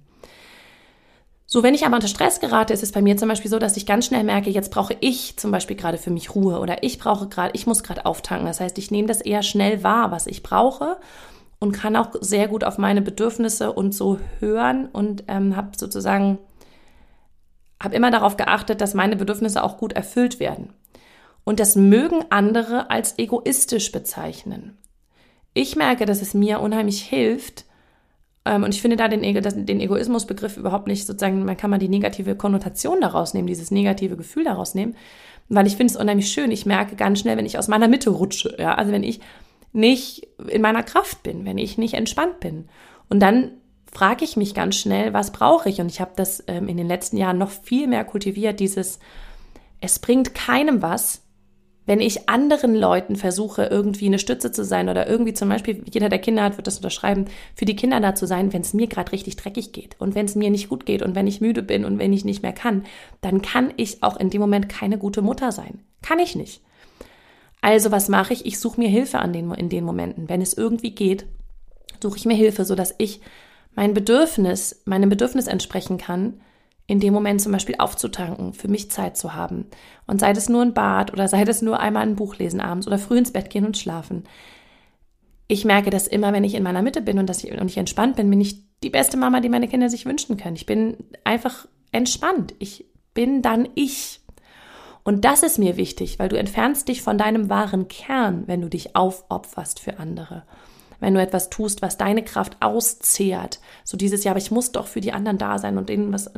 So, 1.44 1.64
wenn 1.64 1.74
ich 1.74 1.84
aber 1.84 1.96
unter 1.96 2.06
Stress 2.06 2.38
gerate, 2.38 2.72
ist 2.72 2.84
es 2.84 2.92
bei 2.92 3.02
mir 3.02 3.16
zum 3.16 3.28
Beispiel 3.28 3.50
so, 3.50 3.58
dass 3.58 3.76
ich 3.76 3.84
ganz 3.84 4.06
schnell 4.06 4.22
merke, 4.22 4.50
jetzt 4.50 4.70
brauche 4.70 4.96
ich 5.00 5.36
zum 5.36 5.50
Beispiel 5.50 5.74
gerade 5.74 5.98
für 5.98 6.10
mich 6.10 6.32
Ruhe 6.36 6.60
oder 6.60 6.84
ich 6.84 7.00
brauche 7.00 7.26
gerade, 7.26 7.50
ich 7.54 7.66
muss 7.66 7.82
gerade 7.82 8.06
auftanken. 8.06 8.46
Das 8.46 8.60
heißt, 8.60 8.78
ich 8.78 8.92
nehme 8.92 9.08
das 9.08 9.20
eher 9.20 9.42
schnell 9.42 9.82
wahr, 9.82 10.12
was 10.12 10.28
ich 10.28 10.44
brauche 10.44 10.98
und 11.58 11.72
kann 11.72 11.96
auch 11.96 12.10
sehr 12.20 12.46
gut 12.46 12.62
auf 12.62 12.78
meine 12.78 13.02
Bedürfnisse 13.02 13.72
und 13.72 13.92
so 13.92 14.20
hören 14.38 14.86
und 14.92 15.24
ähm, 15.26 15.56
habe 15.56 15.70
sozusagen 15.76 16.38
habe 17.82 17.94
immer 17.94 18.10
darauf 18.10 18.36
geachtet, 18.36 18.80
dass 18.80 18.94
meine 18.94 19.16
Bedürfnisse 19.16 19.62
auch 19.62 19.78
gut 19.78 19.92
erfüllt 19.92 20.38
werden. 20.38 20.72
Und 21.44 21.58
das 21.58 21.76
mögen 21.76 22.24
andere 22.30 22.90
als 22.90 23.18
egoistisch 23.18 23.90
bezeichnen. 23.92 24.76
Ich 25.54 25.74
merke, 25.74 26.04
dass 26.04 26.22
es 26.22 26.34
mir 26.34 26.60
unheimlich 26.60 27.02
hilft, 27.02 27.64
ähm, 28.44 28.64
und 28.64 28.74
ich 28.74 28.80
finde 28.80 28.96
da 28.96 29.08
den, 29.08 29.22
den 29.22 29.80
Egoismusbegriff 29.80 30.56
überhaupt 30.56 30.86
nicht 30.86 31.06
sozusagen, 31.06 31.44
man 31.44 31.56
kann 31.56 31.70
mal 31.70 31.78
die 31.78 31.88
negative 31.88 32.36
Konnotation 32.36 33.00
daraus 33.00 33.34
nehmen, 33.34 33.46
dieses 33.46 33.70
negative 33.70 34.16
Gefühl 34.16 34.44
daraus 34.44 34.74
nehmen, 34.74 34.96
weil 35.48 35.66
ich 35.66 35.76
finde 35.76 35.92
es 35.92 36.00
unheimlich 36.00 36.30
schön. 36.30 36.50
Ich 36.50 36.66
merke 36.66 36.96
ganz 36.96 37.20
schnell, 37.20 37.36
wenn 37.36 37.46
ich 37.46 37.58
aus 37.58 37.68
meiner 37.68 37.88
Mitte 37.88 38.10
rutsche, 38.10 38.56
ja, 38.58 38.74
also 38.74 38.92
wenn 38.92 39.02
ich 39.02 39.20
nicht 39.72 40.28
in 40.48 40.62
meiner 40.62 40.82
Kraft 40.82 41.22
bin, 41.22 41.44
wenn 41.44 41.58
ich 41.58 41.78
nicht 41.78 41.94
entspannt 41.94 42.40
bin. 42.40 42.68
Und 43.08 43.20
dann 43.20 43.52
frage 43.92 44.24
ich 44.24 44.36
mich 44.36 44.54
ganz 44.54 44.76
schnell, 44.76 45.12
was 45.12 45.32
brauche 45.32 45.68
ich? 45.68 45.80
Und 45.80 45.90
ich 45.90 46.00
habe 46.00 46.12
das 46.16 46.42
ähm, 46.46 46.68
in 46.68 46.76
den 46.76 46.86
letzten 46.86 47.16
Jahren 47.16 47.38
noch 47.38 47.50
viel 47.50 47.86
mehr 47.86 48.04
kultiviert, 48.04 48.60
dieses, 48.60 48.98
es 49.80 49.98
bringt 49.98 50.34
keinem 50.34 50.82
was, 50.82 51.22
wenn 51.86 52.00
ich 52.00 52.28
anderen 52.28 52.76
Leuten 52.76 53.16
versuche, 53.16 53.64
irgendwie 53.64 54.06
eine 54.06 54.20
Stütze 54.20 54.52
zu 54.52 54.64
sein 54.64 54.88
oder 54.88 55.08
irgendwie 55.08 55.32
zum 55.32 55.48
Beispiel, 55.48 55.82
jeder, 55.90 56.08
der 56.08 56.20
Kinder 56.20 56.44
hat, 56.44 56.56
wird 56.56 56.68
das 56.68 56.76
unterschreiben, 56.76 57.24
für 57.56 57.64
die 57.64 57.74
Kinder 57.74 57.98
da 57.98 58.14
zu 58.14 58.28
sein, 58.28 58.52
wenn 58.52 58.60
es 58.60 58.74
mir 58.74 58.86
gerade 58.86 59.10
richtig 59.10 59.34
dreckig 59.34 59.72
geht 59.72 59.96
und 59.98 60.14
wenn 60.14 60.26
es 60.26 60.36
mir 60.36 60.50
nicht 60.50 60.68
gut 60.68 60.86
geht 60.86 61.02
und 61.02 61.16
wenn 61.16 61.26
ich 61.26 61.40
müde 61.40 61.62
bin 61.62 61.84
und 61.84 61.98
wenn 61.98 62.12
ich 62.12 62.24
nicht 62.24 62.42
mehr 62.42 62.52
kann, 62.52 62.84
dann 63.22 63.42
kann 63.42 63.72
ich 63.76 64.04
auch 64.04 64.18
in 64.18 64.30
dem 64.30 64.40
Moment 64.40 64.68
keine 64.68 64.98
gute 64.98 65.20
Mutter 65.20 65.50
sein. 65.50 65.80
Kann 66.00 66.20
ich 66.20 66.36
nicht. 66.36 66.62
Also 67.60 67.90
was 67.90 68.08
mache 68.08 68.34
ich? 68.34 68.46
Ich 68.46 68.60
suche 68.60 68.80
mir 68.80 68.88
Hilfe 68.88 69.18
an 69.18 69.32
den, 69.32 69.50
in 69.52 69.68
den 69.68 69.84
Momenten. 69.84 70.28
Wenn 70.28 70.42
es 70.42 70.54
irgendwie 70.54 70.92
geht, 70.92 71.26
suche 72.00 72.18
ich 72.18 72.24
mir 72.24 72.36
Hilfe, 72.36 72.64
sodass 72.64 72.94
ich 72.98 73.20
mein 73.74 73.94
Bedürfnis, 73.94 74.82
meinem 74.84 75.08
Bedürfnis 75.08 75.46
entsprechen 75.46 75.98
kann, 75.98 76.40
in 76.86 76.98
dem 76.98 77.14
Moment 77.14 77.40
zum 77.40 77.52
Beispiel 77.52 77.76
aufzutanken, 77.78 78.52
für 78.52 78.66
mich 78.66 78.90
Zeit 78.90 79.16
zu 79.16 79.34
haben. 79.34 79.66
Und 80.08 80.20
sei 80.20 80.32
es 80.32 80.48
nur 80.48 80.62
ein 80.62 80.74
Bad 80.74 81.12
oder 81.12 81.28
sei 81.28 81.42
es 81.42 81.62
nur 81.62 81.78
einmal 81.78 82.02
ein 82.02 82.16
Buch 82.16 82.36
lesen 82.36 82.60
abends 82.60 82.88
oder 82.88 82.98
früh 82.98 83.18
ins 83.18 83.32
Bett 83.32 83.48
gehen 83.48 83.64
und 83.64 83.78
schlafen. 83.78 84.24
Ich 85.46 85.64
merke 85.64 85.90
dass 85.90 86.08
immer, 86.08 86.32
wenn 86.32 86.44
ich 86.44 86.54
in 86.54 86.64
meiner 86.64 86.82
Mitte 86.82 87.00
bin 87.00 87.18
und, 87.18 87.28
dass 87.28 87.44
ich, 87.44 87.52
und 87.52 87.68
ich 87.68 87.76
entspannt 87.76 88.16
bin, 88.16 88.28
bin 88.28 88.40
ich 88.40 88.64
die 88.82 88.90
beste 88.90 89.16
Mama, 89.16 89.40
die 89.40 89.48
meine 89.48 89.68
Kinder 89.68 89.88
sich 89.88 90.04
wünschen 90.04 90.36
können. 90.36 90.56
Ich 90.56 90.66
bin 90.66 90.96
einfach 91.22 91.68
entspannt. 91.92 92.54
Ich 92.58 92.86
bin 93.14 93.40
dann 93.40 93.68
ich. 93.76 94.20
Und 95.04 95.24
das 95.24 95.42
ist 95.42 95.58
mir 95.58 95.76
wichtig, 95.76 96.18
weil 96.18 96.28
du 96.28 96.36
entfernst 96.36 96.88
dich 96.88 97.02
von 97.02 97.18
deinem 97.18 97.48
wahren 97.48 97.88
Kern, 97.88 98.44
wenn 98.46 98.60
du 98.60 98.68
dich 98.68 98.96
aufopferst 98.96 99.80
für 99.80 99.98
andere 99.98 100.42
wenn 101.00 101.14
du 101.14 101.20
etwas 101.20 101.50
tust, 101.50 101.82
was 101.82 101.98
deine 101.98 102.22
Kraft 102.22 102.56
auszehrt. 102.60 103.60
So 103.84 103.96
dieses 103.96 104.24
Jahr, 104.24 104.32
aber 104.32 104.42
ich 104.42 104.50
muss 104.50 104.72
doch 104.72 104.86
für 104.86 105.00
die 105.00 105.12
anderen 105.12 105.38
da 105.38 105.58
sein 105.58 105.78
und 105.78 105.88
denen 105.88 106.12
was. 106.12 106.30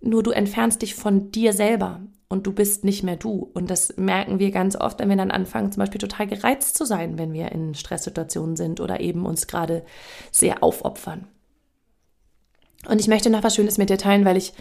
Nur 0.00 0.22
du 0.22 0.32
entfernst 0.32 0.82
dich 0.82 0.94
von 0.94 1.30
dir 1.30 1.52
selber 1.52 2.00
und 2.28 2.46
du 2.46 2.52
bist 2.52 2.84
nicht 2.84 3.02
mehr 3.02 3.16
du. 3.16 3.50
Und 3.54 3.70
das 3.70 3.96
merken 3.96 4.38
wir 4.38 4.50
ganz 4.50 4.76
oft, 4.76 4.98
wenn 4.98 5.08
wir 5.08 5.16
dann 5.16 5.30
anfangen, 5.30 5.72
zum 5.72 5.80
Beispiel 5.80 6.00
total 6.00 6.26
gereizt 6.26 6.76
zu 6.76 6.84
sein, 6.84 7.16
wenn 7.18 7.32
wir 7.32 7.52
in 7.52 7.74
Stresssituationen 7.74 8.56
sind 8.56 8.80
oder 8.80 9.00
eben 9.00 9.24
uns 9.24 9.46
gerade 9.46 9.84
sehr 10.30 10.62
aufopfern. 10.62 11.26
Und 12.88 13.00
ich 13.00 13.08
möchte 13.08 13.30
noch 13.30 13.42
was 13.42 13.54
Schönes 13.54 13.78
mit 13.78 13.88
dir 13.88 13.98
teilen, 13.98 14.24
weil 14.24 14.36
ich 14.36 14.52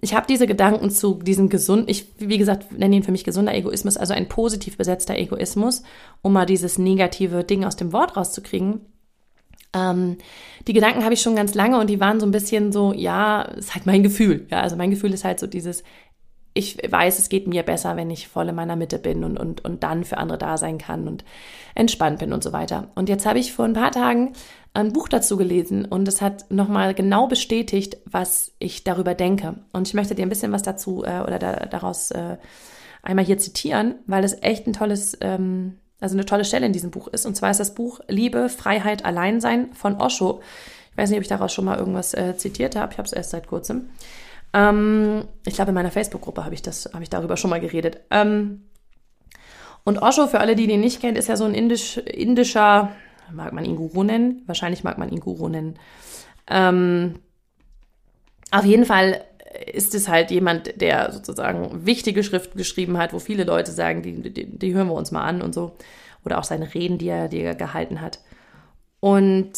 ich 0.00 0.14
habe 0.14 0.26
diese 0.28 0.46
Gedanken 0.46 0.90
zu 0.90 1.14
diesem 1.14 1.48
gesund, 1.48 1.88
ich, 1.88 2.06
wie 2.18 2.38
gesagt, 2.38 2.72
nenne 2.72 2.96
ihn 2.96 3.02
für 3.02 3.12
mich 3.12 3.24
gesunder 3.24 3.54
Egoismus, 3.54 3.96
also 3.96 4.12
ein 4.12 4.28
positiv 4.28 4.76
besetzter 4.76 5.16
Egoismus, 5.16 5.82
um 6.22 6.32
mal 6.32 6.46
dieses 6.46 6.78
negative 6.78 7.44
Ding 7.44 7.64
aus 7.64 7.76
dem 7.76 7.92
Wort 7.92 8.16
rauszukriegen. 8.16 8.80
Ähm, 9.72 10.18
die 10.66 10.72
Gedanken 10.72 11.04
habe 11.04 11.14
ich 11.14 11.22
schon 11.22 11.36
ganz 11.36 11.54
lange 11.54 11.78
und 11.78 11.88
die 11.88 12.00
waren 12.00 12.20
so 12.20 12.26
ein 12.26 12.32
bisschen 12.32 12.72
so, 12.72 12.92
ja, 12.92 13.42
ist 13.42 13.74
halt 13.74 13.86
mein 13.86 14.02
Gefühl. 14.02 14.46
Ja, 14.50 14.60
also 14.60 14.76
mein 14.76 14.90
Gefühl 14.90 15.14
ist 15.14 15.24
halt 15.24 15.40
so 15.40 15.46
dieses, 15.46 15.82
ich 16.56 16.78
weiß, 16.90 17.18
es 17.18 17.28
geht 17.28 17.46
mir 17.46 17.62
besser, 17.62 17.96
wenn 17.96 18.10
ich 18.10 18.28
voll 18.28 18.48
in 18.48 18.54
meiner 18.54 18.76
Mitte 18.76 18.98
bin 18.98 19.24
und, 19.24 19.38
und, 19.38 19.64
und 19.64 19.82
dann 19.82 20.04
für 20.04 20.16
andere 20.16 20.38
da 20.38 20.56
sein 20.56 20.78
kann 20.78 21.06
und 21.06 21.22
entspannt 21.74 22.18
bin 22.18 22.32
und 22.32 22.42
so 22.42 22.52
weiter. 22.52 22.88
Und 22.94 23.10
jetzt 23.10 23.26
habe 23.26 23.38
ich 23.38 23.52
vor 23.52 23.66
ein 23.66 23.74
paar 23.74 23.90
Tagen 23.90 24.32
ein 24.72 24.92
Buch 24.92 25.08
dazu 25.08 25.36
gelesen 25.36 25.84
und 25.84 26.08
es 26.08 26.22
hat 26.22 26.50
nochmal 26.50 26.94
genau 26.94 27.26
bestätigt, 27.26 27.98
was 28.06 28.52
ich 28.58 28.84
darüber 28.84 29.14
denke. 29.14 29.56
Und 29.72 29.86
ich 29.86 29.94
möchte 29.94 30.14
dir 30.14 30.24
ein 30.24 30.30
bisschen 30.30 30.52
was 30.52 30.62
dazu 30.62 31.04
äh, 31.04 31.20
oder 31.20 31.38
da, 31.38 31.66
daraus 31.66 32.10
äh, 32.10 32.38
einmal 33.02 33.24
hier 33.26 33.38
zitieren, 33.38 33.96
weil 34.06 34.24
es 34.24 34.42
echt 34.42 34.66
ein 34.66 34.72
tolles, 34.72 35.16
ähm, 35.20 35.76
also 36.00 36.14
eine 36.14 36.24
tolle 36.24 36.46
Stelle 36.46 36.64
in 36.64 36.72
diesem 36.72 36.90
Buch 36.90 37.08
ist. 37.08 37.26
Und 37.26 37.36
zwar 37.36 37.50
ist 37.50 37.60
das 37.60 37.74
Buch 37.74 38.00
Liebe, 38.08 38.48
Freiheit, 38.48 39.04
Alleinsein 39.04 39.74
von 39.74 40.00
Osho. 40.00 40.40
Ich 40.92 40.96
weiß 40.96 41.10
nicht, 41.10 41.18
ob 41.18 41.22
ich 41.22 41.28
daraus 41.28 41.52
schon 41.52 41.66
mal 41.66 41.78
irgendwas 41.78 42.14
äh, 42.14 42.34
zitiert 42.38 42.76
habe. 42.76 42.92
Ich 42.92 42.98
habe 42.98 43.06
es 43.06 43.12
erst 43.12 43.30
seit 43.30 43.46
kurzem. 43.46 43.90
Ähm, 44.56 45.24
ich 45.44 45.54
glaube, 45.54 45.68
in 45.68 45.74
meiner 45.74 45.90
Facebook-Gruppe 45.90 46.44
habe 46.44 46.54
ich 46.54 46.62
das, 46.62 46.88
habe 46.92 47.02
ich 47.02 47.10
darüber 47.10 47.36
schon 47.36 47.50
mal 47.50 47.60
geredet. 47.60 48.00
Ähm, 48.10 48.62
und 49.84 49.98
Osho, 49.98 50.26
für 50.26 50.40
alle, 50.40 50.56
die 50.56 50.66
den 50.66 50.80
nicht 50.80 51.00
kennen, 51.00 51.16
ist 51.16 51.28
ja 51.28 51.36
so 51.36 51.44
ein 51.44 51.54
indisch, 51.54 51.98
indischer 51.98 52.90
mag 53.30 53.52
man 53.52 53.64
ihn 53.64 53.76
Guru 53.76 54.02
nennen? 54.02 54.42
Wahrscheinlich 54.46 54.82
mag 54.82 54.98
man 54.98 55.10
ihn 55.10 55.20
Guru 55.20 55.48
nennen. 55.48 55.78
Ähm, 56.48 57.16
auf 58.50 58.64
jeden 58.64 58.86
Fall 58.86 59.24
ist 59.72 59.94
es 59.94 60.08
halt 60.08 60.30
jemand, 60.30 60.80
der 60.80 61.12
sozusagen 61.12 61.84
wichtige 61.84 62.24
Schriften 62.24 62.56
geschrieben 62.56 62.98
hat, 62.98 63.12
wo 63.12 63.18
viele 63.18 63.44
Leute 63.44 63.72
sagen, 63.72 64.02
die, 64.02 64.32
die, 64.32 64.58
die 64.58 64.74
hören 64.74 64.88
wir 64.88 64.94
uns 64.94 65.10
mal 65.10 65.22
an 65.22 65.42
und 65.42 65.54
so. 65.54 65.76
Oder 66.24 66.38
auch 66.38 66.44
seine 66.44 66.72
Reden, 66.72 66.98
die 66.98 67.08
er, 67.08 67.28
die 67.28 67.40
er 67.40 67.54
gehalten 67.54 68.00
hat. 68.00 68.20
Und 69.00 69.52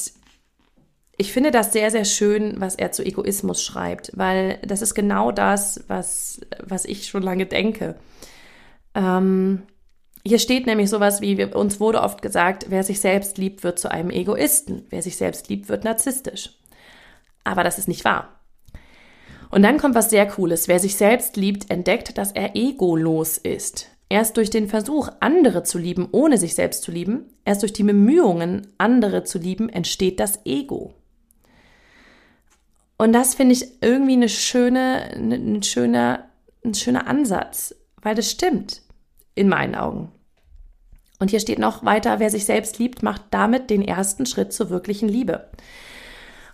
ich 1.20 1.32
finde 1.32 1.50
das 1.50 1.72
sehr, 1.72 1.90
sehr 1.90 2.04
schön, 2.04 2.60
was 2.60 2.76
er 2.76 2.92
zu 2.92 3.04
Egoismus 3.04 3.62
schreibt, 3.62 4.12
weil 4.14 4.58
das 4.64 4.82
ist 4.82 4.94
genau 4.94 5.32
das, 5.32 5.84
was, 5.88 6.40
was 6.62 6.84
ich 6.84 7.08
schon 7.08 7.25
lange 7.25 7.44
denke. 7.44 7.96
Ähm, 8.94 9.64
hier 10.25 10.38
steht 10.38 10.66
nämlich 10.66 10.88
sowas 10.88 11.20
wie, 11.20 11.44
uns 11.44 11.80
wurde 11.80 12.02
oft 12.02 12.22
gesagt, 12.22 12.66
wer 12.68 12.84
sich 12.84 13.00
selbst 13.00 13.37
liebt, 13.37 13.64
wird 13.64 13.80
zu 13.80 13.90
einem 13.90 14.10
Egoisten. 14.10 14.87
Wer 14.90 15.02
sich 15.02 15.16
selbst 15.16 15.48
liebt, 15.48 15.68
wird 15.68 15.82
narzisstisch. 15.82 16.50
Aber 17.42 17.64
das 17.64 17.78
ist 17.78 17.88
nicht 17.88 18.04
wahr. 18.04 18.40
Und 19.50 19.62
dann 19.62 19.78
kommt 19.78 19.96
was 19.96 20.10
sehr 20.10 20.26
Cooles. 20.26 20.68
Wer 20.68 20.78
sich 20.78 20.94
selbst 20.94 21.37
liebt, 21.37 21.68
entdeckt, 21.70 22.16
dass 22.16 22.30
er 22.30 22.54
egolos 22.54 23.38
ist. 23.38 23.88
Erst 24.08 24.37
durch 24.37 24.50
den 24.50 24.68
Versuch, 24.68 25.08
andere 25.18 25.64
zu 25.64 25.78
lieben, 25.78 26.08
ohne 26.12 26.38
sich 26.38 26.54
selbst 26.54 26.82
zu 26.82 26.92
lieben, 26.92 27.26
erst 27.44 27.62
durch 27.62 27.72
die 27.72 27.82
Bemühungen, 27.82 28.68
andere 28.78 29.25
zu 29.25 29.38
lieben, 29.38 29.68
entsteht 29.68 30.20
das 30.20 30.46
Ego. 30.46 30.94
Und 32.99 33.12
das 33.12 33.37
finde 33.37 33.55
ich 33.55 33.81
irgendwie 33.81 34.14
eine 34.14 34.28
schöne, 34.28 35.14
ein 35.14 35.62
schöner, 35.62 36.25
ein 36.64 36.75
schöner 36.75 37.07
Ansatz, 37.07 37.75
weil 38.02 38.17
das 38.17 38.31
stimmt 38.31 38.83
in 39.35 39.49
meinen 39.49 39.76
Augen. 39.76 40.11
Und 41.21 41.31
hier 41.31 41.40
steht 41.40 41.59
noch 41.59 41.85
weiter, 41.85 42.19
wer 42.19 42.31
sich 42.31 42.45
selbst 42.45 42.78
liebt, 42.78 43.02
macht 43.02 43.23
damit 43.31 43.71
den 43.71 43.83
ersten 43.83 44.26
Schritt 44.26 44.52
zur 44.52 44.71
wirklichen 44.71 45.09
Liebe. 45.09 45.49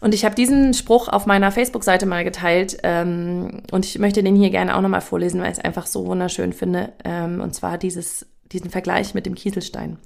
Und 0.00 0.12
ich 0.12 0.26
habe 0.26 0.34
diesen 0.34 0.74
Spruch 0.74 1.08
auf 1.08 1.24
meiner 1.24 1.50
Facebook-Seite 1.50 2.04
mal 2.04 2.24
geteilt 2.24 2.78
ähm, 2.82 3.62
und 3.72 3.86
ich 3.86 3.98
möchte 3.98 4.22
den 4.22 4.36
hier 4.36 4.50
gerne 4.50 4.76
auch 4.76 4.82
nochmal 4.82 5.00
vorlesen, 5.00 5.40
weil 5.40 5.50
ich 5.50 5.58
es 5.58 5.64
einfach 5.64 5.86
so 5.86 6.06
wunderschön 6.06 6.52
finde. 6.52 6.92
Ähm, 7.04 7.40
und 7.40 7.54
zwar 7.54 7.78
dieses, 7.78 8.26
diesen 8.52 8.68
Vergleich 8.68 9.14
mit 9.14 9.24
dem 9.24 9.34
Kieselstein. 9.34 9.98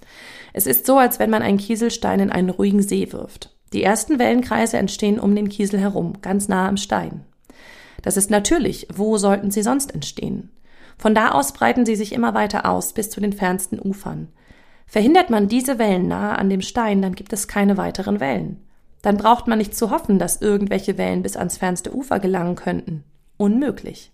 Es 0.52 0.68
ist 0.68 0.86
so, 0.86 0.98
als 0.98 1.18
wenn 1.18 1.30
man 1.30 1.42
einen 1.42 1.58
Kieselstein 1.58 2.20
in 2.20 2.30
einen 2.30 2.50
ruhigen 2.50 2.82
See 2.82 3.10
wirft. 3.12 3.57
Die 3.72 3.82
ersten 3.82 4.18
Wellenkreise 4.18 4.78
entstehen 4.78 5.20
um 5.20 5.34
den 5.34 5.48
Kiesel 5.48 5.78
herum, 5.80 6.14
ganz 6.22 6.48
nah 6.48 6.68
am 6.68 6.76
Stein. 6.76 7.24
Das 8.02 8.16
ist 8.16 8.30
natürlich. 8.30 8.88
Wo 8.94 9.18
sollten 9.18 9.50
sie 9.50 9.62
sonst 9.62 9.94
entstehen? 9.94 10.50
Von 10.96 11.14
da 11.14 11.30
aus 11.30 11.52
breiten 11.52 11.86
sie 11.86 11.96
sich 11.96 12.12
immer 12.12 12.34
weiter 12.34 12.68
aus 12.68 12.92
bis 12.92 13.10
zu 13.10 13.20
den 13.20 13.32
fernsten 13.32 13.78
Ufern. 13.80 14.28
Verhindert 14.86 15.30
man 15.30 15.48
diese 15.48 15.78
Wellen 15.78 16.08
nahe 16.08 16.38
an 16.38 16.48
dem 16.48 16.62
Stein, 16.62 17.02
dann 17.02 17.14
gibt 17.14 17.32
es 17.32 17.46
keine 17.46 17.76
weiteren 17.76 18.20
Wellen. 18.20 18.64
Dann 19.02 19.16
braucht 19.16 19.46
man 19.46 19.58
nicht 19.58 19.76
zu 19.76 19.90
hoffen, 19.90 20.18
dass 20.18 20.40
irgendwelche 20.40 20.98
Wellen 20.98 21.22
bis 21.22 21.36
ans 21.36 21.58
fernste 21.58 21.94
Ufer 21.94 22.18
gelangen 22.18 22.56
könnten. 22.56 23.04
Unmöglich. 23.36 24.12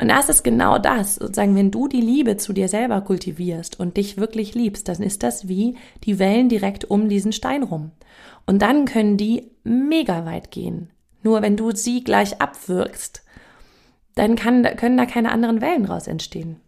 Und 0.00 0.08
das 0.08 0.28
ist 0.28 0.44
genau 0.44 0.78
das, 0.78 1.16
sozusagen, 1.16 1.56
wenn 1.56 1.72
du 1.72 1.88
die 1.88 2.00
Liebe 2.00 2.36
zu 2.36 2.52
dir 2.52 2.68
selber 2.68 3.00
kultivierst 3.00 3.80
und 3.80 3.96
dich 3.96 4.16
wirklich 4.16 4.54
liebst, 4.54 4.88
dann 4.88 5.02
ist 5.02 5.24
das 5.24 5.48
wie 5.48 5.76
die 6.04 6.20
Wellen 6.20 6.48
direkt 6.48 6.84
um 6.84 7.08
diesen 7.08 7.32
Stein 7.32 7.64
rum. 7.64 7.90
Und 8.46 8.62
dann 8.62 8.84
können 8.84 9.16
die 9.16 9.50
mega 9.64 10.24
weit 10.24 10.52
gehen. 10.52 10.90
Nur 11.24 11.42
wenn 11.42 11.56
du 11.56 11.72
sie 11.72 12.04
gleich 12.04 12.40
abwirkst, 12.40 13.24
dann 14.14 14.36
kann, 14.36 14.62
können 14.76 14.96
da 14.96 15.04
keine 15.04 15.32
anderen 15.32 15.60
Wellen 15.60 15.84
raus 15.84 16.06
entstehen. 16.06 16.60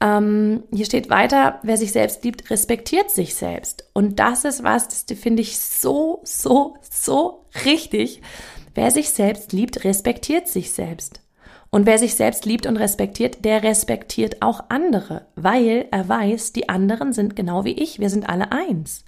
Ähm, 0.00 0.62
hier 0.72 0.86
steht 0.86 1.10
weiter, 1.10 1.58
wer 1.62 1.76
sich 1.76 1.92
selbst 1.92 2.24
liebt, 2.24 2.50
respektiert 2.50 3.10
sich 3.10 3.34
selbst. 3.34 3.84
Und 3.92 4.18
das 4.18 4.44
ist 4.44 4.62
was, 4.62 4.88
das 4.88 5.18
finde 5.18 5.42
ich 5.42 5.58
so, 5.58 6.20
so, 6.24 6.76
so 6.88 7.44
richtig. 7.64 8.22
Wer 8.74 8.90
sich 8.90 9.10
selbst 9.10 9.52
liebt, 9.52 9.84
respektiert 9.84 10.48
sich 10.48 10.72
selbst. 10.72 11.20
Und 11.70 11.86
wer 11.86 11.98
sich 11.98 12.14
selbst 12.14 12.46
liebt 12.46 12.66
und 12.66 12.76
respektiert, 12.76 13.44
der 13.44 13.62
respektiert 13.62 14.42
auch 14.42 14.64
andere, 14.68 15.26
weil 15.36 15.86
er 15.90 16.08
weiß, 16.08 16.52
die 16.52 16.68
anderen 16.68 17.12
sind 17.12 17.36
genau 17.36 17.64
wie 17.64 17.72
ich, 17.72 18.00
wir 18.00 18.10
sind 18.10 18.28
alle 18.28 18.50
eins. 18.50 19.04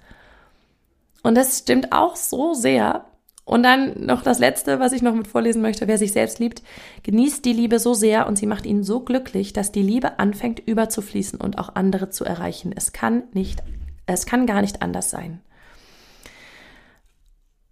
Und 1.23 1.35
das 1.35 1.59
stimmt 1.59 1.91
auch 1.91 2.15
so 2.15 2.53
sehr, 2.53 3.05
und 3.45 3.63
dann 3.63 4.05
noch 4.05 4.21
das 4.21 4.39
Letzte, 4.39 4.79
was 4.79 4.93
ich 4.93 5.01
noch 5.01 5.13
mit 5.13 5.27
vorlesen 5.27 5.61
möchte. 5.61 5.87
Wer 5.87 5.97
sich 5.97 6.13
selbst 6.13 6.39
liebt, 6.39 6.63
genießt 7.03 7.43
die 7.43 7.53
Liebe 7.53 7.77
so 7.79 7.93
sehr 7.93 8.27
und 8.27 8.37
sie 8.37 8.45
macht 8.45 8.65
ihn 8.65 8.83
so 8.83 9.01
glücklich, 9.01 9.51
dass 9.51 9.71
die 9.71 9.81
Liebe 9.83 10.17
anfängt 10.19 10.61
überzufließen 10.65 11.41
und 11.41 11.57
auch 11.57 11.75
andere 11.75 12.09
zu 12.09 12.23
erreichen. 12.23 12.73
Es 12.75 12.93
kann 12.93 13.23
nicht, 13.33 13.61
es 14.05 14.25
kann 14.25 14.45
gar 14.45 14.61
nicht 14.61 14.81
anders 14.81 15.09
sein. 15.09 15.41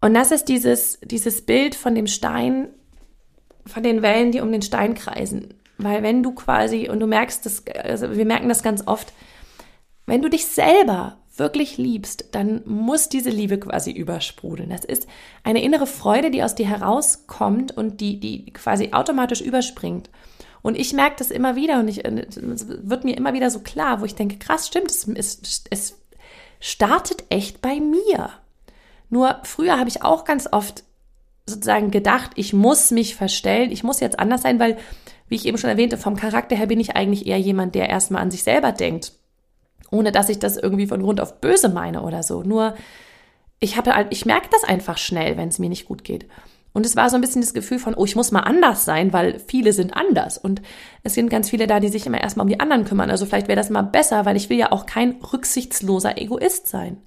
Und 0.02 0.16
das 0.16 0.32
ist 0.32 0.46
dieses, 0.46 1.00
dieses 1.04 1.44
Bild 1.46 1.76
von 1.76 1.96
dem 1.96 2.08
Stein, 2.08 2.70
von 3.66 3.84
den 3.84 4.02
Wellen, 4.02 4.32
die 4.32 4.42
um 4.42 4.52
den 4.52 4.64
Stein 4.64 4.96
kreisen. 4.96 5.54
Weil 5.78 6.04
wenn 6.04 6.24
du 6.24 6.34
quasi, 6.34 6.90
und 6.90 7.00
du 7.00 7.08
merkst 7.08 7.46
das, 7.46 7.64
also 7.84 8.16
wir 8.16 8.26
merken 8.26 8.50
das 8.50 8.64
ganz 8.64 8.84
oft, 8.88 9.14
wenn 10.08 10.22
du 10.22 10.30
dich 10.30 10.48
selber 10.48 11.20
wirklich 11.38 11.78
liebst, 11.78 12.26
dann 12.34 12.62
muss 12.66 13.10
diese 13.10 13.30
Liebe 13.30 13.58
quasi 13.58 13.92
übersprudeln. 13.92 14.70
Das 14.70 14.84
ist 14.84 15.08
eine 15.44 15.64
innere 15.64 15.88
Freude, 15.88 16.32
die 16.32 16.44
aus 16.44 16.56
dir 16.56 16.68
herauskommt 16.68 17.76
und 17.76 18.02
die, 18.02 18.20
die 18.20 18.52
quasi 18.52 18.90
automatisch 18.92 19.42
überspringt. 19.42 20.10
Und 20.62 20.78
ich 20.78 20.94
merke 20.94 21.16
das 21.18 21.32
immer 21.32 21.56
wieder 21.56 21.80
und 21.80 21.88
ich, 21.88 22.06
es 22.06 22.68
wird 22.68 23.04
mir 23.04 23.18
immer 23.18 23.34
wieder 23.34 23.50
so 23.50 23.60
klar, 23.60 24.02
wo 24.02 24.06
ich 24.06 24.16
denke, 24.16 24.38
krass, 24.38 24.68
stimmt, 24.68 24.92
es, 24.92 25.08
es, 25.08 25.64
es 25.70 26.00
startet 26.60 27.24
echt 27.30 27.62
bei 27.62 27.80
mir. 27.80 28.30
Nur 29.12 29.40
früher 29.44 29.78
habe 29.78 29.90
ich 29.90 30.02
auch 30.02 30.26
ganz 30.26 30.50
oft 30.52 30.84
sozusagen 31.46 31.92
gedacht, 31.92 32.32
ich 32.34 32.54
muss 32.54 32.90
mich 32.90 33.16
verstellen, 33.16 33.72
ich 33.72 33.84
muss 33.84 34.00
jetzt 34.00 34.20
anders 34.20 34.42
sein, 34.42 34.60
weil, 34.60 34.78
wie 35.28 35.36
ich 35.36 35.46
eben 35.46 35.60
schon 35.60 35.70
erwähnte, 35.70 35.98
vom 35.98 36.16
Charakter 36.16 36.56
her 36.56 36.66
bin 36.66 36.80
ich 36.80 36.96
eigentlich 36.96 37.28
eher 37.28 37.40
jemand, 37.40 37.76
der 37.76 37.90
erstmal 37.90 38.24
an 38.24 38.32
sich 38.32 38.42
selber 38.42 38.72
denkt 38.72 39.14
ohne 39.92 40.12
dass 40.12 40.30
ich 40.30 40.40
das 40.40 40.58
irgendwie 40.58 40.88
von 40.88 41.04
Grund 41.04 41.22
auf 41.22 41.40
böse 41.42 41.70
meine 41.70 42.02
oder 42.02 42.24
so. 42.24 42.42
Nur 42.42 42.76
ich 43.60 43.78
habe 43.78 43.94
halt, 43.94 44.08
ich 44.10 44.26
merke 44.26 44.48
das 44.52 44.64
einfach 44.64 44.98
schnell, 44.98 45.38
wenn 45.38 45.50
es 45.50 45.60
mir 45.60 45.70
nicht 45.70 45.86
gut 45.86 46.04
geht. 46.04 46.26
Und 46.74 46.86
es 46.86 46.96
war 46.96 47.10
so 47.10 47.16
ein 47.16 47.22
bisschen 47.22 47.42
das 47.42 47.54
Gefühl 47.54 47.80
von, 47.80 47.94
oh, 47.96 48.06
ich 48.06 48.16
muss 48.16 48.32
mal 48.32 48.40
anders 48.40 48.86
sein, 48.86 49.12
weil 49.12 49.40
viele 49.46 49.74
sind 49.74 49.94
anders. 49.94 50.38
Und 50.38 50.62
es 51.04 51.14
sind 51.14 51.30
ganz 51.30 51.50
viele 51.50 51.68
da, 51.68 51.82
die 51.82 51.90
sich 51.90 52.06
immer 52.06 52.22
erstmal 52.22 52.46
um 52.46 52.50
die 52.50 52.62
anderen 52.62 52.86
kümmern. 52.86 53.12
Also 53.12 53.26
vielleicht 53.26 53.50
wäre 53.50 53.58
das 53.58 53.70
mal 53.70 53.82
besser, 53.82 54.26
weil 54.26 54.38
ich 54.38 54.50
will 54.50 54.58
ja 54.58 54.72
auch 54.72 54.86
kein 54.86 55.18
rücksichtsloser 55.22 56.18
Egoist 56.18 56.68
sein. 56.68 56.98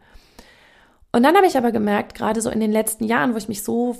Und 1.14 1.22
dann 1.22 1.36
habe 1.36 1.46
ich 1.46 1.56
aber 1.56 1.70
gemerkt, 1.70 2.16
gerade 2.16 2.40
so 2.40 2.50
in 2.50 2.58
den 2.58 2.72
letzten 2.72 3.04
Jahren, 3.04 3.34
wo 3.34 3.36
ich 3.36 3.46
mich 3.46 3.62
so, 3.62 3.96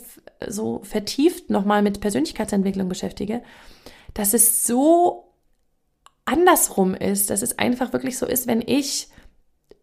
so 0.49 0.80
vertieft 0.83 1.49
nochmal 1.49 1.80
mit 1.80 2.00
Persönlichkeitsentwicklung 2.00 2.88
beschäftige, 2.88 3.40
dass 4.14 4.35
es 4.35 4.66
so 4.66 5.33
andersrum 6.25 6.92
ist, 6.92 7.30
dass 7.30 7.42
es 7.42 7.56
einfach 7.56 7.92
wirklich 7.92 8.18
so 8.18 8.26
ist, 8.26 8.49
wenn 8.49 8.61
ich 8.61 9.11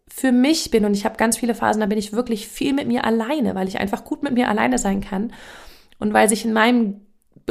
für 0.06 0.30
mich 0.30 0.70
bin 0.70 0.84
und 0.84 0.92
ich 0.92 1.06
habe 1.06 1.16
ganz 1.16 1.38
viele 1.38 1.54
Phasen, 1.54 1.80
da 1.80 1.86
bin 1.86 1.96
ich 1.96 2.12
wirklich 2.12 2.48
viel 2.48 2.74
mit 2.74 2.86
mir 2.86 3.06
alleine, 3.06 3.54
weil 3.54 3.66
ich 3.66 3.80
einfach 3.80 4.04
gut 4.04 4.22
mit 4.22 4.34
mir 4.34 4.50
alleine 4.50 4.76
sein 4.76 5.00
kann 5.00 5.32
und 5.98 6.12
weil 6.12 6.28
sich 6.28 6.44
in 6.44 6.52
meinem 6.52 7.00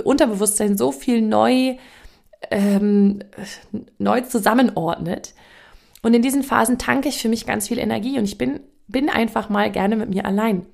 Unterbewusstsein 0.03 0.77
so 0.77 0.91
viel 0.91 1.23
neu, 1.23 1.77
ähm, 2.51 3.23
neu 3.97 4.21
zusammenordnet. 4.21 5.33
Und 6.03 6.13
in 6.13 6.21
diesen 6.21 6.43
Phasen 6.43 6.77
tanke 6.77 7.09
ich 7.09 7.19
für 7.19 7.29
mich 7.29 7.47
ganz 7.47 7.67
viel 7.67 7.79
Energie 7.79 8.19
und 8.19 8.25
ich 8.25 8.38
bin, 8.38 8.59
bin 8.91 9.10
einfach 9.10 9.50
mal 9.50 9.71
gerne 9.71 9.95
mit 9.95 10.10
mir 10.10 10.25
allein. 10.25 10.65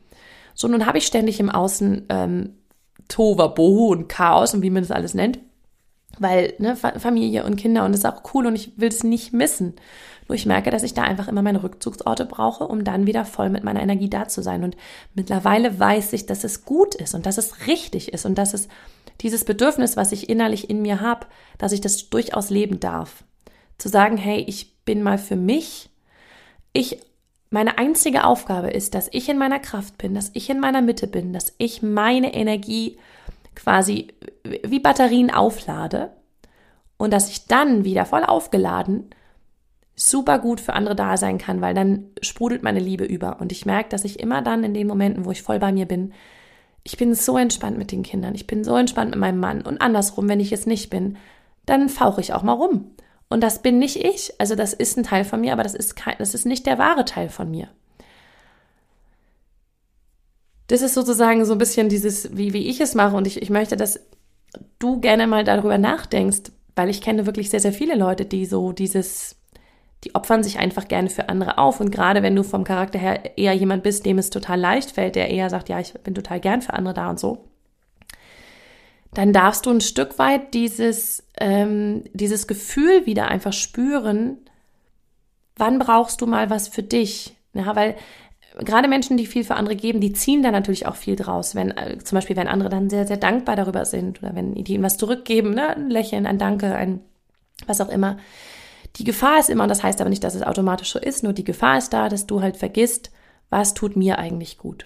So, 0.54 0.68
nun 0.68 0.86
habe 0.86 0.98
ich 0.98 1.06
ständig 1.06 1.40
im 1.40 1.50
Außen 1.50 2.06
ähm, 2.10 2.56
Tova, 3.08 3.48
Bohu 3.48 3.92
und 3.92 4.10
Chaos 4.10 4.54
und 4.54 4.62
wie 4.62 4.70
man 4.70 4.84
das 4.84 4.92
alles 4.92 5.14
nennt. 5.14 5.40
Weil, 6.20 6.54
ne, 6.58 6.76
Familie 6.76 7.44
und 7.44 7.58
Kinder 7.58 7.86
und 7.86 7.92
das 7.92 8.00
ist 8.00 8.06
auch 8.06 8.34
cool 8.34 8.48
und 8.48 8.56
ich 8.56 8.80
will 8.80 8.90
es 8.90 9.04
nicht 9.04 9.34
missen. 9.34 9.76
Nur 10.28 10.36
ich 10.36 10.46
merke, 10.46 10.72
dass 10.72 10.84
ich 10.84 10.94
da 10.94 11.04
einfach 11.04 11.28
immer 11.28 11.42
meine 11.42 11.64
Rückzugsorte 11.64 12.26
brauche, 12.26 12.68
um 12.68 12.84
dann 12.84 13.08
wieder 13.08 13.24
voll 13.24 13.50
mit 13.50 13.64
meiner 13.64 13.82
Energie 13.82 14.10
da 14.10 14.28
zu 14.28 14.42
sein. 14.42 14.64
Und 14.64 14.76
mittlerweile 15.14 15.80
weiß 15.80 16.14
ich, 16.14 16.26
dass 16.26 16.44
es 16.44 16.66
gut 16.66 16.96
ist 16.96 17.16
und 17.16 17.26
dass 17.26 17.38
es 17.38 17.68
richtig 17.68 18.14
ist 18.14 18.26
und 18.26 18.38
dass 18.38 18.54
es 18.54 18.68
dieses 19.22 19.46
Bedürfnis, 19.46 19.96
was 19.96 20.12
ich 20.12 20.30
innerlich 20.30 20.70
in 20.70 20.82
mir 20.82 21.02
habe, 21.02 21.28
dass 21.58 21.72
ich 21.72 21.82
das 21.82 22.10
durchaus 22.10 22.50
leben 22.50 22.80
darf. 22.80 23.24
Zu 23.78 23.90
sagen, 23.90 24.18
hey, 24.18 24.44
ich 24.48 24.84
bin 24.84 25.02
mal 25.02 25.18
für 25.18 25.36
mich. 25.36 25.90
Ich, 26.74 27.00
meine 27.50 27.78
einzige 27.78 28.24
Aufgabe 28.26 28.70
ist, 28.70 28.94
dass 28.94 29.10
ich 29.12 29.30
in 29.30 29.38
meiner 29.38 29.60
Kraft 29.60 29.98
bin, 29.98 30.14
dass 30.14 30.32
ich 30.34 30.50
in 30.50 30.60
meiner 30.60 30.82
Mitte 30.82 31.08
bin, 31.08 31.34
dass 31.34 31.54
ich 31.58 31.82
meine 31.82 32.34
Energie 32.34 32.98
quasi 33.56 34.08
wie 34.44 34.80
Batterien 34.80 35.32
auflade 35.32 36.12
und 36.98 37.12
dass 37.12 37.30
ich 37.30 37.48
dann 37.48 37.84
wieder 37.86 38.06
voll 38.06 38.24
aufgeladen 38.24 39.10
super 39.98 40.38
gut 40.38 40.62
für 40.62 40.74
andere 40.74 40.96
da 40.96 41.18
sein 41.18 41.40
kann, 41.40 41.60
weil 41.60 41.74
dann 41.74 42.06
sprudelt 42.22 42.64
meine 42.64 42.80
Liebe 42.80 43.04
über. 43.04 43.42
Und 43.42 43.52
ich 43.52 43.66
merke, 43.66 43.90
dass 43.90 44.06
ich 44.06 44.20
immer 44.20 44.44
dann 44.44 44.64
in 44.64 44.76
den 44.76 44.88
Momenten, 44.88 45.26
wo 45.26 45.32
ich 45.32 45.42
voll 45.42 45.60
bei 45.60 45.74
mir 45.74 45.88
bin, 45.88 46.14
ich 46.84 46.98
bin 46.98 47.16
so 47.16 47.38
entspannt 47.38 47.78
mit 47.78 47.92
den 47.92 48.04
Kindern, 48.04 48.36
ich 48.36 48.48
bin 48.48 48.64
so 48.64 48.78
entspannt 48.78 49.10
mit 49.10 49.20
meinem 49.20 49.40
Mann. 49.40 49.62
Und 49.64 49.82
andersrum, 49.82 50.30
wenn 50.30 50.40
ich 50.40 50.54
es 50.54 50.68
nicht 50.68 50.90
bin, 50.90 51.18
dann 51.66 51.90
fauche 51.90 52.22
ich 52.22 52.32
auch 52.32 52.44
mal 52.44 52.54
rum. 52.54 52.92
Und 53.30 53.42
das 53.42 53.62
bin 53.62 53.80
nicht 53.80 53.98
ich. 53.98 54.34
Also 54.40 54.56
das 54.56 54.74
ist 54.74 54.98
ein 54.98 55.04
Teil 55.04 55.26
von 55.26 55.42
mir, 55.42 55.54
aber 55.54 55.64
das 55.64 55.74
ist, 55.74 55.96
kein, 55.96 56.16
das 56.20 56.34
ist 56.34 56.46
nicht 56.46 56.66
der 56.66 56.78
wahre 56.78 57.06
Teil 57.06 57.30
von 57.30 57.52
mir. 57.52 57.70
Das 60.68 60.82
ist 60.82 60.94
sozusagen 60.94 61.46
so 61.46 61.54
ein 61.54 61.60
bisschen 61.60 61.90
dieses, 61.90 62.36
wie, 62.36 62.54
wie 62.54 62.68
ich 62.68 62.80
es 62.82 62.96
mache. 62.96 63.16
Und 63.16 63.28
ich, 63.28 63.42
ich 63.42 63.50
möchte, 63.50 63.78
dass 63.78 64.00
du 64.80 65.00
gerne 65.00 65.28
mal 65.28 65.44
darüber 65.44 65.78
nachdenkst, 65.78 66.52
weil 66.76 66.90
ich 66.90 67.02
kenne 67.02 67.26
wirklich 67.26 67.50
sehr, 67.50 67.60
sehr 67.60 67.74
viele 67.74 67.96
Leute, 67.96 68.26
die 68.26 68.46
so 68.46 68.72
dieses 68.72 69.38
die 70.04 70.16
opfern 70.16 70.44
sich 70.44 70.60
einfach 70.60 70.88
gerne 70.88 71.10
für 71.10 71.30
andere 71.30 71.58
auf. 71.58 71.80
Und 71.80 71.92
gerade 71.92 72.22
wenn 72.22 72.36
du 72.36 72.44
vom 72.44 72.64
Charakter 72.64 73.00
her 73.00 73.38
eher 73.38 73.54
jemand 73.54 73.84
bist, 73.84 74.06
dem 74.06 74.18
es 74.18 74.30
total 74.30 74.60
leicht 74.60 74.92
fällt, 74.92 75.16
der 75.16 75.30
eher 75.30 75.50
sagt, 75.50 75.70
ja, 75.70 75.80
ich 75.80 75.94
bin 75.94 76.14
total 76.14 76.40
gern 76.40 76.62
für 76.62 76.74
andere 76.74 76.94
da 76.94 77.10
und 77.10 77.20
so, 77.20 77.47
dann 79.14 79.34
darfst 79.34 79.66
du 79.66 79.72
ein 79.72 79.82
Stück 79.82 80.20
weit 80.20 80.54
dieses, 80.54 81.24
ähm, 81.40 82.04
dieses 82.14 82.48
Gefühl 82.48 83.06
wieder 83.06 83.28
einfach 83.30 83.54
spüren, 83.54 84.38
wann 85.56 85.80
brauchst 85.80 86.22
du 86.22 86.28
mal 86.28 86.50
was 86.50 86.68
für 86.68 86.84
dich? 86.84 87.36
Ja, 87.54 87.76
weil 87.76 87.96
gerade 88.60 88.88
Menschen, 88.88 89.18
die 89.18 89.26
viel 89.26 89.44
für 89.44 89.56
andere 89.56 89.76
geben, 89.76 90.02
die 90.02 90.14
ziehen 90.14 90.44
da 90.44 90.52
natürlich 90.52 90.86
auch 90.86 90.96
viel 90.96 91.16
draus. 91.16 91.56
Wenn, 91.56 91.72
äh, 91.72 91.98
zum 92.00 92.18
Beispiel, 92.18 92.36
wenn 92.36 92.48
andere 92.48 92.70
dann 92.70 92.90
sehr, 92.90 93.08
sehr 93.08 93.18
dankbar 93.18 93.56
darüber 93.56 93.86
sind 93.86 94.22
oder 94.22 94.36
wenn 94.36 94.54
die 94.56 94.74
ihnen 94.74 94.84
was 94.84 94.98
zurückgeben, 94.98 95.52
ne? 95.52 95.76
ein 95.76 95.90
Lächeln, 95.90 96.26
ein 96.26 96.38
Danke, 96.38 96.76
ein 96.76 97.02
was 97.66 97.82
auch 97.82 97.90
immer 97.90 98.18
die 98.98 99.04
Gefahr 99.04 99.40
ist 99.40 99.50
immer, 99.50 99.64
und 99.64 99.70
das 99.70 99.84
heißt 99.84 100.02
aber 100.02 100.10
nicht, 100.10 100.24
dass 100.24 100.36
es 100.36 100.44
automatisch 100.44 100.92
so 100.92 101.00
ist, 101.00 101.24
nur 101.24 101.34
die 101.34 101.44
Gefahr 101.44 101.78
ist 101.78 101.94
da, 101.94 102.10
dass 102.10 102.26
du 102.26 102.42
halt 102.42 102.58
vergisst, 102.58 103.12
was 103.50 103.74
tut 103.74 103.96
mir 103.96 104.18
eigentlich 104.18 104.58
gut. 104.58 104.86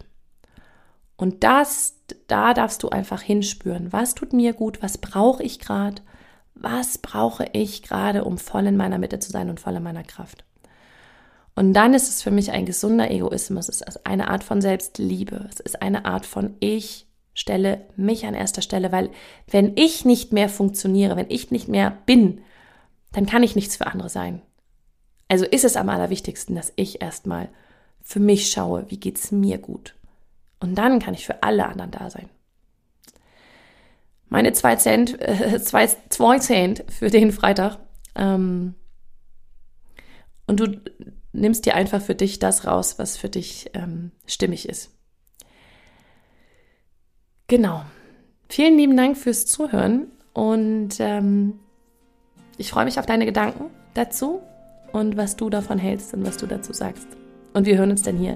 Und 1.21 1.43
das, 1.43 1.97
da 2.25 2.55
darfst 2.55 2.81
du 2.81 2.89
einfach 2.89 3.21
hinspüren, 3.21 3.93
was 3.93 4.15
tut 4.15 4.33
mir 4.33 4.53
gut, 4.53 4.81
was 4.81 4.97
brauche 4.97 5.43
ich 5.43 5.59
gerade, 5.59 6.01
was 6.55 6.97
brauche 6.97 7.45
ich 7.53 7.83
gerade, 7.83 8.23
um 8.23 8.39
voll 8.39 8.65
in 8.65 8.75
meiner 8.75 8.97
Mitte 8.97 9.19
zu 9.19 9.31
sein 9.31 9.51
und 9.51 9.59
voll 9.59 9.75
in 9.75 9.83
meiner 9.83 10.01
Kraft. 10.01 10.43
Und 11.55 11.73
dann 11.73 11.93
ist 11.93 12.09
es 12.09 12.23
für 12.23 12.31
mich 12.31 12.49
ein 12.49 12.65
gesunder 12.65 13.11
Egoismus. 13.11 13.69
Es 13.69 13.81
ist 13.81 14.07
eine 14.07 14.29
Art 14.29 14.43
von 14.43 14.61
Selbstliebe. 14.61 15.47
Es 15.51 15.59
ist 15.59 15.83
eine 15.83 16.05
Art 16.05 16.25
von 16.25 16.55
ich 16.59 17.05
stelle 17.35 17.85
mich 17.95 18.25
an 18.25 18.33
erster 18.33 18.63
Stelle, 18.63 18.91
weil 18.91 19.11
wenn 19.45 19.73
ich 19.75 20.05
nicht 20.05 20.33
mehr 20.33 20.49
funktioniere, 20.49 21.17
wenn 21.17 21.29
ich 21.29 21.51
nicht 21.51 21.67
mehr 21.67 21.99
bin, 22.07 22.41
dann 23.11 23.27
kann 23.27 23.43
ich 23.43 23.55
nichts 23.55 23.77
für 23.77 23.85
andere 23.85 24.09
sein. 24.09 24.41
Also 25.27 25.45
ist 25.45 25.65
es 25.65 25.75
am 25.75 25.89
allerwichtigsten, 25.89 26.55
dass 26.55 26.73
ich 26.77 26.99
erstmal 27.03 27.49
für 28.01 28.19
mich 28.19 28.49
schaue, 28.49 28.85
wie 28.89 28.99
geht's 28.99 29.31
mir 29.31 29.59
gut. 29.59 29.93
Und 30.61 30.75
dann 30.75 30.99
kann 30.99 31.13
ich 31.13 31.25
für 31.25 31.43
alle 31.43 31.65
anderen 31.65 31.91
da 31.91 32.09
sein. 32.09 32.29
Meine 34.29 34.53
zwei 34.53 34.77
Cent, 34.77 35.19
äh, 35.19 35.61
zwei, 35.61 35.87
zwei 36.07 36.39
Cent 36.39 36.85
für 36.89 37.09
den 37.09 37.33
Freitag. 37.33 37.79
Ähm, 38.15 38.75
und 40.47 40.59
du 40.59 40.79
nimmst 41.33 41.65
dir 41.65 41.75
einfach 41.75 42.01
für 42.01 42.15
dich 42.15 42.39
das 42.39 42.65
raus, 42.65 42.97
was 42.97 43.17
für 43.17 43.29
dich 43.29 43.71
ähm, 43.73 44.11
stimmig 44.25 44.69
ist. 44.69 44.91
Genau. 47.47 47.83
Vielen 48.47 48.77
lieben 48.77 48.95
Dank 48.95 49.17
fürs 49.17 49.45
Zuhören 49.45 50.11
und 50.33 50.99
ähm, 50.99 51.59
ich 52.57 52.69
freue 52.69 52.85
mich 52.85 52.99
auf 52.99 53.05
deine 53.05 53.25
Gedanken 53.25 53.65
dazu 53.93 54.41
und 54.93 55.17
was 55.17 55.35
du 55.35 55.49
davon 55.49 55.77
hältst 55.77 56.13
und 56.13 56.25
was 56.25 56.37
du 56.37 56.47
dazu 56.47 56.73
sagst. 56.73 57.07
Und 57.53 57.65
wir 57.65 57.77
hören 57.77 57.91
uns 57.91 58.03
dann 58.03 58.17
hier 58.17 58.35